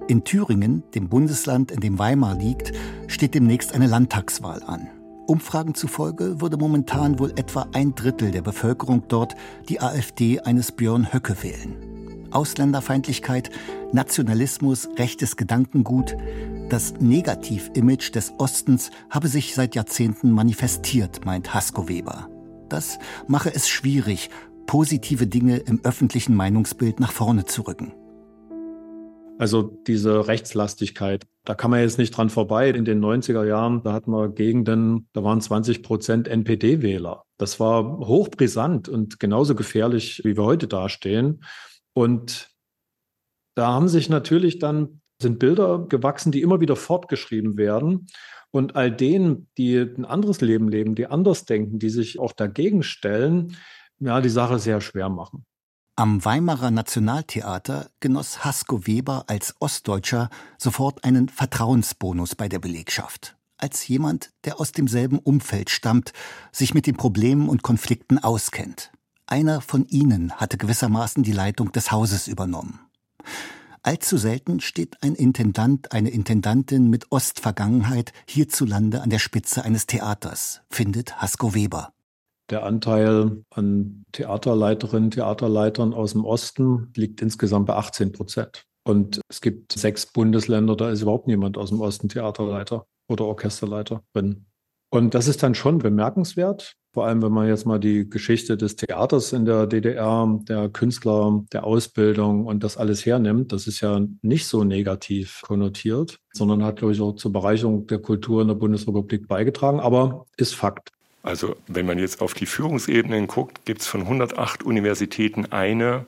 In 0.09 0.22
Thüringen, 0.25 0.85
dem 0.94 1.09
Bundesland, 1.09 1.72
in 1.72 1.81
dem 1.81 1.99
Weimar 1.99 2.37
liegt, 2.37 2.72
steht 3.09 3.35
demnächst 3.35 3.75
eine 3.75 3.88
Landtagswahl 3.88 4.62
an. 4.62 4.88
Umfragen 5.27 5.75
zufolge 5.75 6.40
würde 6.40 6.57
momentan 6.57 7.18
wohl 7.18 7.33
etwa 7.33 7.66
ein 7.72 7.96
Drittel 7.96 8.31
der 8.31 8.42
Bevölkerung 8.42 9.09
dort 9.09 9.35
die 9.68 9.81
AfD 9.81 10.38
eines 10.40 10.70
Björn 10.70 11.12
Höcke 11.12 11.42
wählen. 11.42 11.96
Ausländerfeindlichkeit, 12.33 13.51
Nationalismus, 13.93 14.89
rechtes 14.99 15.37
Gedankengut. 15.37 16.17
Das 16.69 16.95
Negativ-Image 17.01 18.15
des 18.15 18.33
Ostens 18.39 18.91
habe 19.11 19.29
sich 19.29 19.55
seit 19.55 19.75
Jahrzehnten 19.75 20.31
manifestiert, 20.31 21.25
meint 21.25 21.55
Hasko 21.55 21.89
Weber. 21.89 22.29
Das 22.69 22.99
mache 23.29 23.55
es 23.55 23.69
schwierig, 23.69 24.31
positive 24.67 25.27
Dinge 25.27 25.59
im 25.59 25.81
öffentlichen 25.85 26.35
Meinungsbild 26.35 27.01
nach 27.01 27.12
vorne 27.12 27.45
zu 27.45 27.62
rücken. 27.62 27.93
Also 29.39 29.62
diese 29.87 30.29
Rechtslastigkeit, 30.29 31.27
da 31.45 31.55
kann 31.55 31.71
man 31.71 31.81
jetzt 31.81 31.99
nicht 31.99 32.17
dran 32.17 32.31
vorbei. 32.31 32.71
In 32.71 32.87
den 32.87 33.05
90er 33.05 33.45
Jahren, 33.45 33.83
da 33.83 33.93
hatten 33.93 34.11
wir 34.11 34.31
Gegenden, 34.31 35.09
da 35.12 35.23
waren 35.23 35.41
20 35.41 35.83
Prozent 35.83 36.27
NPD-Wähler. 36.27 37.25
Das 37.37 37.61
war 37.61 37.99
hochbrisant 37.99 38.89
und 38.89 39.21
genauso 39.21 39.55
gefährlich, 39.55 40.23
wie 40.25 40.37
wir 40.37 40.45
heute 40.45 40.69
dastehen. 40.69 41.43
Und 41.97 42.51
da 43.57 43.69
haben 43.69 43.89
sich 43.89 44.11
natürlich 44.11 44.59
dann, 44.59 45.01
sind 45.21 45.39
Bilder 45.39 45.87
gewachsen, 45.89 46.31
die 46.31 46.43
immer 46.43 46.61
wieder 46.61 46.77
fortgeschrieben 46.77 47.57
werden. 47.57 48.07
Und 48.51 48.77
all 48.77 48.95
denen, 48.95 49.49
die 49.57 49.79
ein 49.79 50.05
anderes 50.05 50.43
Leben 50.43 50.69
leben, 50.69 50.95
die 50.95 51.07
anders 51.07 51.47
denken, 51.47 51.79
die 51.79 51.89
sich 51.89 52.19
auch 52.19 52.33
dagegen 52.33 52.83
stellen, 52.83 53.57
ja, 53.99 54.21
die 54.21 54.29
Sache 54.29 54.59
sehr 54.59 54.83
schwer 54.83 55.09
machen. 55.09 55.47
Am 55.97 56.23
Weimarer 56.23 56.71
Nationaltheater 56.71 57.89
genoss 58.01 58.45
Hasko 58.45 58.87
Weber 58.87 59.25
als 59.29 59.55
Ostdeutscher 59.59 60.29
sofort 60.59 61.03
einen 61.03 61.31
Vertrauensbonus 61.31 62.35
bei 62.35 62.51
der 62.51 62.59
Belegschaft. 62.59 63.39
Als 63.57 63.89
jemand, 63.89 64.33
der 64.45 64.61
aus 64.61 64.73
demselben 64.73 65.19
Umfeld 65.19 65.71
stammt, 65.71 66.13
sich 66.53 66.75
mit 66.75 66.87
den 66.87 66.99
Problemen 66.99 67.49
und 67.49 67.63
Konflikten 67.63 68.19
auskennt. 68.19 68.93
Einer 69.29 69.61
von 69.61 69.87
ihnen 69.87 70.33
hatte 70.35 70.57
gewissermaßen 70.57 71.25
die 71.25 71.33
Leitung 71.33 71.73
des 71.73 71.91
Hauses 71.91 72.29
übernommen. 72.29 72.79
Allzu 73.83 74.19
selten 74.19 74.61
steht 74.61 75.03
ein 75.03 75.15
Intendant, 75.17 75.93
eine 75.93 76.11
Intendantin 76.11 76.91
mit 76.91 77.11
Ostvergangenheit 77.11 78.12
hierzulande 78.29 79.03
an 79.03 79.11
der 79.11 79.19
Spitze 79.19 79.65
eines 79.65 79.87
Theaters, 79.87 80.62
findet 80.71 81.21
Hasko 81.21 81.55
Weber. 81.55 81.93
Der 82.51 82.65
Anteil 82.65 83.45
an 83.51 84.05
Theaterleiterinnen, 84.12 85.11
Theaterleitern 85.11 85.93
aus 85.93 86.12
dem 86.12 86.25
Osten 86.25 86.93
liegt 86.95 87.21
insgesamt 87.21 87.67
bei 87.67 87.75
18 87.75 88.12
Prozent. 88.12 88.65
Und 88.85 89.21
es 89.29 89.41
gibt 89.41 89.73
sechs 89.73 90.07
Bundesländer, 90.07 90.77
da 90.77 90.91
ist 90.91 91.03
überhaupt 91.03 91.27
niemand 91.27 91.59
aus 91.59 91.71
dem 91.71 91.81
Osten 91.81 92.09
Theaterleiter 92.09 92.87
oder 93.09 93.25
Orchesterleiterin. 93.25 94.47
Und 94.91 95.15
das 95.15 95.27
ist 95.27 95.43
dann 95.43 95.57
schon 95.57 95.79
bemerkenswert, 95.79 96.77
Vor 96.97 97.07
allem, 97.07 97.21
wenn 97.21 97.33
man 97.33 97.47
jetzt 97.47 97.67
mal 97.67 97.79
die 97.79 98.09
Geschichte 98.09 98.57
des 98.57 98.77
Theaters 98.77 99.35
in 99.35 99.45
der 99.45 99.67
DDR, 99.67 100.41
der 100.49 100.71
Künstler, 100.71 101.45
der 101.53 101.65
Ausbildung 101.65 102.47
und 102.47 102.65
das 102.65 102.79
alles 102.79 103.05
hernimmt, 103.05 103.53
das 103.53 103.67
ist 103.67 103.83
ja 103.83 104.01
nicht 104.23 104.47
so 104.47 104.65
negativ 104.65 105.43
konnotiert, 105.43 106.19
sondern 106.33 106.65
hat, 106.65 106.77
glaube 106.77 106.95
ich, 106.95 107.03
auch 107.03 107.13
zur 107.13 107.35
Bereicherung 107.35 107.87
der 107.87 107.99
Kultur 107.99 108.41
in 108.41 108.49
der 108.49 108.55
Bundesrepublik 108.55 109.29
beigetragen, 109.29 109.79
aber 109.79 110.25
ist 110.39 110.55
Fakt. 110.55 110.89
Also 111.23 111.55
wenn 111.67 111.85
man 111.85 111.99
jetzt 111.99 112.23
auf 112.23 112.33
die 112.33 112.47
Führungsebenen 112.47 113.27
guckt, 113.27 113.67
gibt 113.67 113.83
es 113.83 113.87
von 113.87 114.01
108 114.01 114.63
Universitäten 114.63 115.45
eine, 115.53 116.07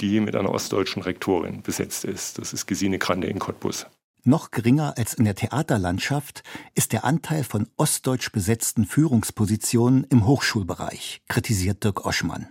die 0.00 0.20
mit 0.20 0.36
einer 0.36 0.52
ostdeutschen 0.52 1.02
Rektorin 1.02 1.62
besetzt 1.62 2.04
ist. 2.04 2.38
Das 2.38 2.52
ist 2.52 2.66
Gesine 2.66 2.98
Grande 2.98 3.26
in 3.26 3.40
Cottbus. 3.40 3.86
Noch 4.24 4.50
geringer 4.50 4.94
als 4.96 5.14
in 5.14 5.24
der 5.24 5.34
Theaterlandschaft 5.34 6.42
ist 6.74 6.92
der 6.92 7.04
Anteil 7.04 7.44
von 7.44 7.68
ostdeutsch 7.76 8.30
besetzten 8.32 8.84
Führungspositionen 8.84 10.04
im 10.04 10.26
Hochschulbereich, 10.26 11.22
kritisiert 11.28 11.84
Dirk 11.84 12.04
Oschmann. 12.04 12.48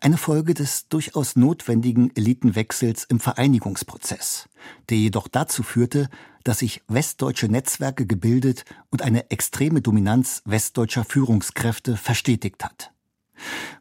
Eine 0.00 0.18
Folge 0.18 0.52
des 0.52 0.88
durchaus 0.88 1.36
notwendigen 1.36 2.14
Elitenwechsels 2.14 3.04
im 3.04 3.18
Vereinigungsprozess, 3.18 4.48
der 4.90 4.98
jedoch 4.98 5.26
dazu 5.26 5.62
führte, 5.62 6.08
dass 6.42 6.58
sich 6.58 6.82
westdeutsche 6.88 7.48
Netzwerke 7.48 8.06
gebildet 8.06 8.66
und 8.90 9.02
eine 9.02 9.30
extreme 9.30 9.80
Dominanz 9.80 10.42
westdeutscher 10.44 11.04
Führungskräfte 11.04 11.96
verstetigt 11.96 12.62
hat. 12.62 12.92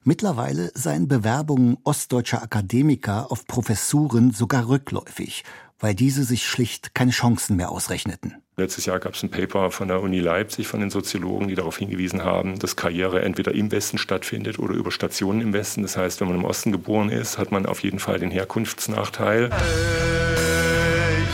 Mittlerweile 0.04 0.72
seien 0.74 1.08
Bewerbungen 1.08 1.78
ostdeutscher 1.84 2.42
Akademiker 2.42 3.32
auf 3.32 3.46
Professuren 3.46 4.32
sogar 4.32 4.68
rückläufig, 4.68 5.44
weil 5.84 5.94
diese 5.94 6.24
sich 6.24 6.48
schlicht 6.48 6.96
keine 6.96 7.12
Chancen 7.12 7.56
mehr 7.58 7.70
ausrechneten. 7.70 8.38
Letztes 8.56 8.86
Jahr 8.86 9.02
gab 9.02 9.16
es 9.16 9.24
ein 9.24 9.32
Paper 9.32 9.70
von 9.70 9.90
der 9.90 10.02
Uni 10.02 10.22
Leipzig 10.22 10.66
von 10.66 10.80
den 10.80 10.90
Soziologen, 10.90 11.50
die 11.50 11.56
darauf 11.56 11.78
hingewiesen 11.78 12.24
haben, 12.24 12.58
dass 12.58 12.78
Karriere 12.78 13.22
entweder 13.22 13.54
im 13.54 13.70
Westen 13.70 13.98
stattfindet 13.98 14.60
oder 14.60 14.76
über 14.76 14.92
Stationen 14.92 15.42
im 15.42 15.52
Westen. 15.52 15.82
Das 15.82 15.98
heißt, 15.98 16.22
wenn 16.22 16.30
man 16.30 16.38
im 16.38 16.46
Osten 16.46 16.72
geboren 16.72 17.10
ist, 17.10 17.38
hat 17.38 17.52
man 17.52 17.66
auf 17.66 17.84
jeden 17.84 18.00
Fall 18.00 18.18
den 18.18 18.32
Herkunftsnachteil. 18.32 19.50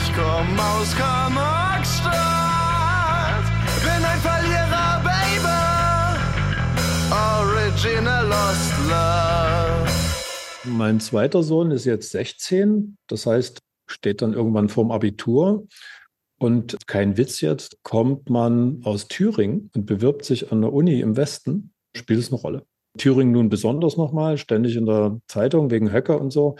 Ich 0.01 0.11
komm 0.15 0.59
aus 0.59 0.95
Karl-Marx-Stadt, 0.97 3.43
bin 3.83 4.03
ein 4.03 4.19
Verlierer, 4.19 5.03
Baby. 5.03 5.59
Original 7.13 8.27
Lost 8.27 8.73
Love. 8.89 9.91
Mein 10.63 10.99
zweiter 10.99 11.43
Sohn 11.43 11.69
ist 11.69 11.85
jetzt 11.85 12.09
16, 12.11 12.97
das 13.07 13.27
heißt, 13.27 13.59
steht 13.89 14.21
dann 14.21 14.33
irgendwann 14.33 14.69
vorm 14.69 14.91
Abitur. 14.91 15.67
Und 16.39 16.77
kein 16.87 17.17
Witz 17.17 17.41
jetzt, 17.41 17.83
kommt 17.83 18.29
man 18.29 18.81
aus 18.85 19.07
Thüringen 19.07 19.69
und 19.75 19.85
bewirbt 19.85 20.23
sich 20.23 20.51
an 20.51 20.61
der 20.61 20.71
Uni 20.71 21.01
im 21.01 21.17
Westen, 21.17 21.73
spielt 21.93 22.19
es 22.19 22.31
eine 22.31 22.39
Rolle. 22.39 22.65
Thüringen 22.97 23.33
nun 23.33 23.49
besonders 23.49 23.97
nochmal, 23.97 24.37
ständig 24.37 24.75
in 24.75 24.85
der 24.85 25.19
Zeitung 25.27 25.69
wegen 25.69 25.91
Höcker 25.91 26.19
und 26.19 26.31
so. 26.31 26.55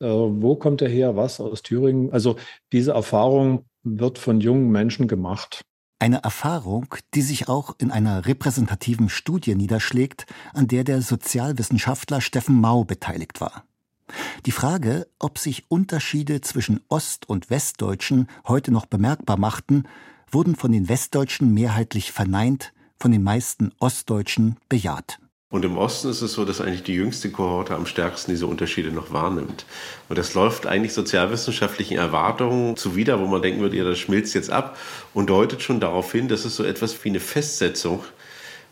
Äh, 0.00 0.06
wo 0.06 0.56
kommt 0.56 0.82
er 0.82 0.88
her? 0.88 1.16
Was 1.16 1.40
aus 1.40 1.62
Thüringen? 1.62 2.10
Also 2.12 2.36
diese 2.72 2.92
Erfahrung 2.92 3.66
wird 3.82 4.18
von 4.18 4.40
jungen 4.40 4.70
Menschen 4.70 5.08
gemacht. 5.08 5.62
Eine 6.00 6.22
Erfahrung, 6.22 6.94
die 7.14 7.22
sich 7.22 7.48
auch 7.48 7.74
in 7.78 7.90
einer 7.90 8.26
repräsentativen 8.26 9.08
Studie 9.08 9.56
niederschlägt, 9.56 10.26
an 10.54 10.68
der 10.68 10.84
der 10.84 11.02
Sozialwissenschaftler 11.02 12.20
Steffen 12.20 12.60
Mau 12.60 12.84
beteiligt 12.84 13.40
war. 13.40 13.64
Die 14.46 14.52
Frage, 14.52 15.06
ob 15.18 15.38
sich 15.38 15.64
Unterschiede 15.68 16.40
zwischen 16.40 16.80
Ost- 16.88 17.28
und 17.28 17.50
Westdeutschen 17.50 18.28
heute 18.46 18.70
noch 18.72 18.86
bemerkbar 18.86 19.38
machten, 19.38 19.84
wurden 20.30 20.56
von 20.56 20.72
den 20.72 20.88
Westdeutschen 20.88 21.52
mehrheitlich 21.54 22.12
verneint, 22.12 22.72
von 22.98 23.12
den 23.12 23.22
meisten 23.22 23.72
Ostdeutschen 23.78 24.56
bejaht. 24.68 25.18
Und 25.50 25.64
im 25.64 25.78
Osten 25.78 26.10
ist 26.10 26.20
es 26.20 26.34
so, 26.34 26.44
dass 26.44 26.60
eigentlich 26.60 26.82
die 26.82 26.94
jüngste 26.94 27.30
Kohorte 27.30 27.74
am 27.74 27.86
stärksten 27.86 28.32
diese 28.32 28.46
Unterschiede 28.46 28.92
noch 28.92 29.12
wahrnimmt. 29.14 29.64
Und 30.10 30.18
das 30.18 30.34
läuft 30.34 30.66
eigentlich 30.66 30.92
sozialwissenschaftlichen 30.92 31.96
Erwartungen 31.96 32.76
zuwider, 32.76 33.18
wo 33.18 33.26
man 33.26 33.40
denken 33.40 33.62
würde, 33.62 33.78
ja, 33.78 33.84
das 33.84 33.98
schmilzt 33.98 34.34
jetzt 34.34 34.50
ab 34.50 34.76
und 35.14 35.30
deutet 35.30 35.62
schon 35.62 35.80
darauf 35.80 36.12
hin, 36.12 36.28
dass 36.28 36.44
es 36.44 36.54
so 36.54 36.64
etwas 36.64 37.02
wie 37.02 37.08
eine 37.08 37.20
Festsetzung 37.20 38.04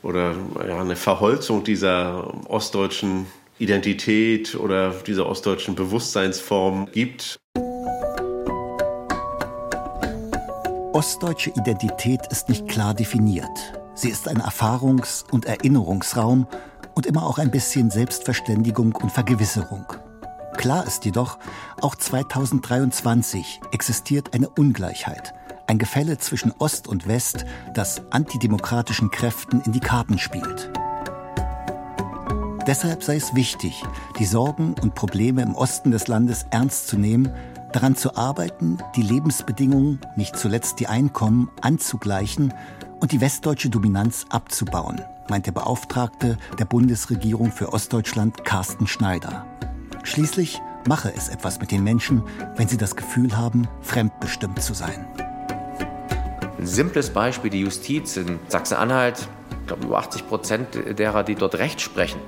oder 0.03 0.35
ja, 0.69 0.79
eine 0.79 0.97
Verholzung 0.97 1.65
dieser 1.65 2.45
ostdeutschen 2.51 3.27
Identität 3.59 4.55
oder 4.55 4.91
dieser 4.91 5.27
ostdeutschen 5.27 5.75
Bewusstseinsform 5.75 6.89
gibt. 6.93 7.39
Ostdeutsche 10.93 11.51
Identität 11.51 12.21
ist 12.31 12.49
nicht 12.49 12.69
klar 12.69 12.95
definiert. 12.95 13.49
Sie 13.95 14.11
ist 14.11 14.29
ein 14.29 14.41
Erfahrungs- 14.41 15.25
und 15.31 15.47
Erinnerungsraum 15.47 16.47
und 16.95 17.07
immer 17.07 17.27
auch 17.27 17.39
ein 17.39 17.51
bisschen 17.51 17.91
Selbstverständigung 17.91 18.95
und 18.95 19.11
Vergewisserung. 19.11 19.87
Klar 20.57 20.87
ist 20.87 21.05
jedoch, 21.05 21.39
auch 21.81 21.95
2023 21.95 23.61
existiert 23.73 24.35
eine 24.35 24.49
Ungleichheit, 24.49 25.35
ein 25.67 25.79
Gefälle 25.79 26.19
zwischen 26.19 26.53
Ost 26.59 26.89
und 26.89 27.07
West, 27.09 27.45
das 27.75 28.03
antidemokratischen 28.11 29.11
Kräften 29.11 29.63
in 29.65 29.73
die 29.73 29.81
Karten 29.81 30.19
spielt. 30.19 30.71
Deshalb 32.67 33.05
sei 33.05 33.15
es 33.15 33.35
wichtig, 33.37 33.85
die 34.19 34.25
Sorgen 34.25 34.75
und 34.83 34.97
Probleme 34.97 35.43
im 35.43 35.55
Osten 35.55 35.93
des 35.93 36.09
Landes 36.09 36.47
ernst 36.51 36.89
zu 36.89 36.99
nehmen, 36.99 37.33
daran 37.73 37.95
zu 37.95 38.17
arbeiten, 38.17 38.79
die 38.97 39.03
Lebensbedingungen, 39.03 40.01
nicht 40.17 40.37
zuletzt 40.37 40.81
die 40.81 40.89
Einkommen, 40.89 41.49
anzugleichen 41.61 42.53
und 42.99 43.13
die 43.13 43.21
westdeutsche 43.21 43.71
Dominanz 43.71 44.27
abzubauen, 44.31 45.01
meint 45.29 45.47
der 45.47 45.53
Beauftragte 45.53 46.39
der 46.59 46.65
Bundesregierung 46.65 47.53
für 47.53 47.73
Ostdeutschland 47.73 48.45
Carsten 48.45 48.89
Schneider. 48.89 49.47
Schließlich 50.03 50.61
mache 50.89 51.13
es 51.17 51.29
etwas 51.29 51.61
mit 51.61 51.71
den 51.71 51.85
Menschen, 51.85 52.25
wenn 52.57 52.67
sie 52.67 52.79
das 52.79 52.97
Gefühl 52.97 53.37
haben, 53.37 53.69
fremdbestimmt 53.81 54.61
zu 54.61 54.75
sein. 54.75 55.07
Ein 56.59 56.67
simples 56.67 57.11
Beispiel, 57.11 57.51
die 57.51 57.61
Justiz 57.61 58.17
in 58.17 58.41
Sachsen-Anhalt, 58.49 59.29
ich 59.51 59.67
glaube 59.69 59.87
über 59.87 59.99
80 59.99 60.29
Prozent 60.29 60.99
derer, 60.99 61.23
die 61.23 61.37
dort 61.37 61.57
Recht 61.57 61.81
sprechen, 61.81 62.21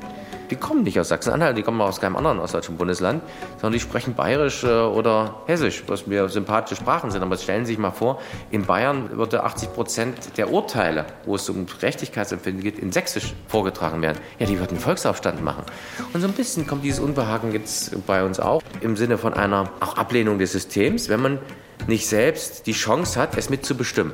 die 0.51 0.57
kommen 0.57 0.83
nicht 0.83 0.99
aus 0.99 1.09
Sachsen-Anhalt, 1.09 1.57
die 1.57 1.63
kommen 1.63 1.81
aus 1.81 2.01
keinem 2.01 2.17
anderen 2.17 2.39
ostdeutschen 2.39 2.77
Bundesland, 2.77 3.23
sondern 3.61 3.73
die 3.73 3.81
sprechen 3.81 4.15
Bayerisch 4.15 4.65
äh, 4.65 4.69
oder 4.69 5.43
Hessisch, 5.47 5.85
was 5.87 6.07
mir 6.07 6.29
sympathische 6.29 6.81
Sprachen 6.81 7.11
sind. 7.11 7.23
Aber 7.23 7.37
stellen 7.37 7.65
Sie 7.65 7.73
sich 7.73 7.79
mal 7.79 7.91
vor, 7.91 8.21
in 8.51 8.65
Bayern 8.65 9.17
würde 9.17 9.45
80 9.45 9.73
Prozent 9.73 10.37
der 10.37 10.53
Urteile, 10.53 11.07
wo 11.25 11.35
es 11.35 11.49
um 11.49 11.67
Gerechtigkeitsempfinden 11.67 12.63
geht, 12.63 12.79
in 12.79 12.93
Sächsisch 12.93 13.35
vorgetragen 13.49 14.03
werden. 14.03 14.19
Ja, 14.39 14.47
die 14.47 14.59
würden 14.59 14.71
einen 14.71 14.81
Volksaufstand 14.81 15.43
machen. 15.43 15.65
Und 16.13 16.21
so 16.21 16.27
ein 16.27 16.35
bisschen 16.35 16.67
kommt 16.67 16.85
dieses 16.85 17.01
Unbehagen 17.01 17.53
jetzt 17.53 18.07
bei 18.07 18.25
uns 18.25 18.41
auch 18.41 18.63
im 18.81 18.97
Sinne 18.97 19.19
von 19.19 19.35
einer 19.35 19.71
auch 19.81 19.97
Ablehnung 19.97 20.39
des 20.39 20.53
Systems, 20.53 21.09
wenn 21.09 21.21
man 21.21 21.39
nicht 21.87 22.07
selbst 22.07 22.67
die 22.67 22.73
Chance 22.73 23.21
hat, 23.21 23.37
es 23.37 23.51
mitzubestimmen. 23.51 24.13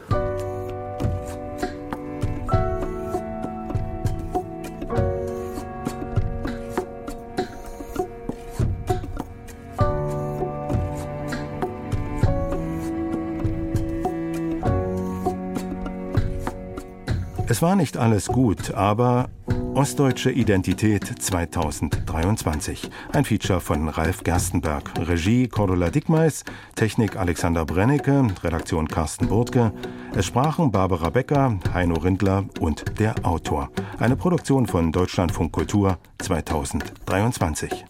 War 17.64 17.76
nicht 17.76 17.96
alles 17.96 18.26
gut, 18.26 18.74
aber 18.74 19.30
Ostdeutsche 19.72 20.30
Identität 20.30 21.02
2023. 21.02 22.90
Ein 23.10 23.24
Feature 23.24 23.62
von 23.62 23.88
Ralf 23.88 24.22
Gerstenberg. 24.22 24.92
Regie 24.98 25.48
Cordula 25.48 25.88
Dickmeis, 25.88 26.44
Technik 26.74 27.16
Alexander 27.16 27.64
Brennecke, 27.64 28.26
Redaktion 28.42 28.86
Carsten 28.86 29.28
Burtke. 29.28 29.72
Es 30.14 30.26
sprachen 30.26 30.72
Barbara 30.72 31.08
Becker, 31.08 31.58
Heino 31.72 31.94
Rindler 31.94 32.44
und 32.60 32.84
der 32.98 33.14
Autor. 33.22 33.70
Eine 33.98 34.16
Produktion 34.16 34.66
von 34.66 34.92
Deutschlandfunk 34.92 35.50
Kultur 35.50 35.96
2023. 36.18 37.86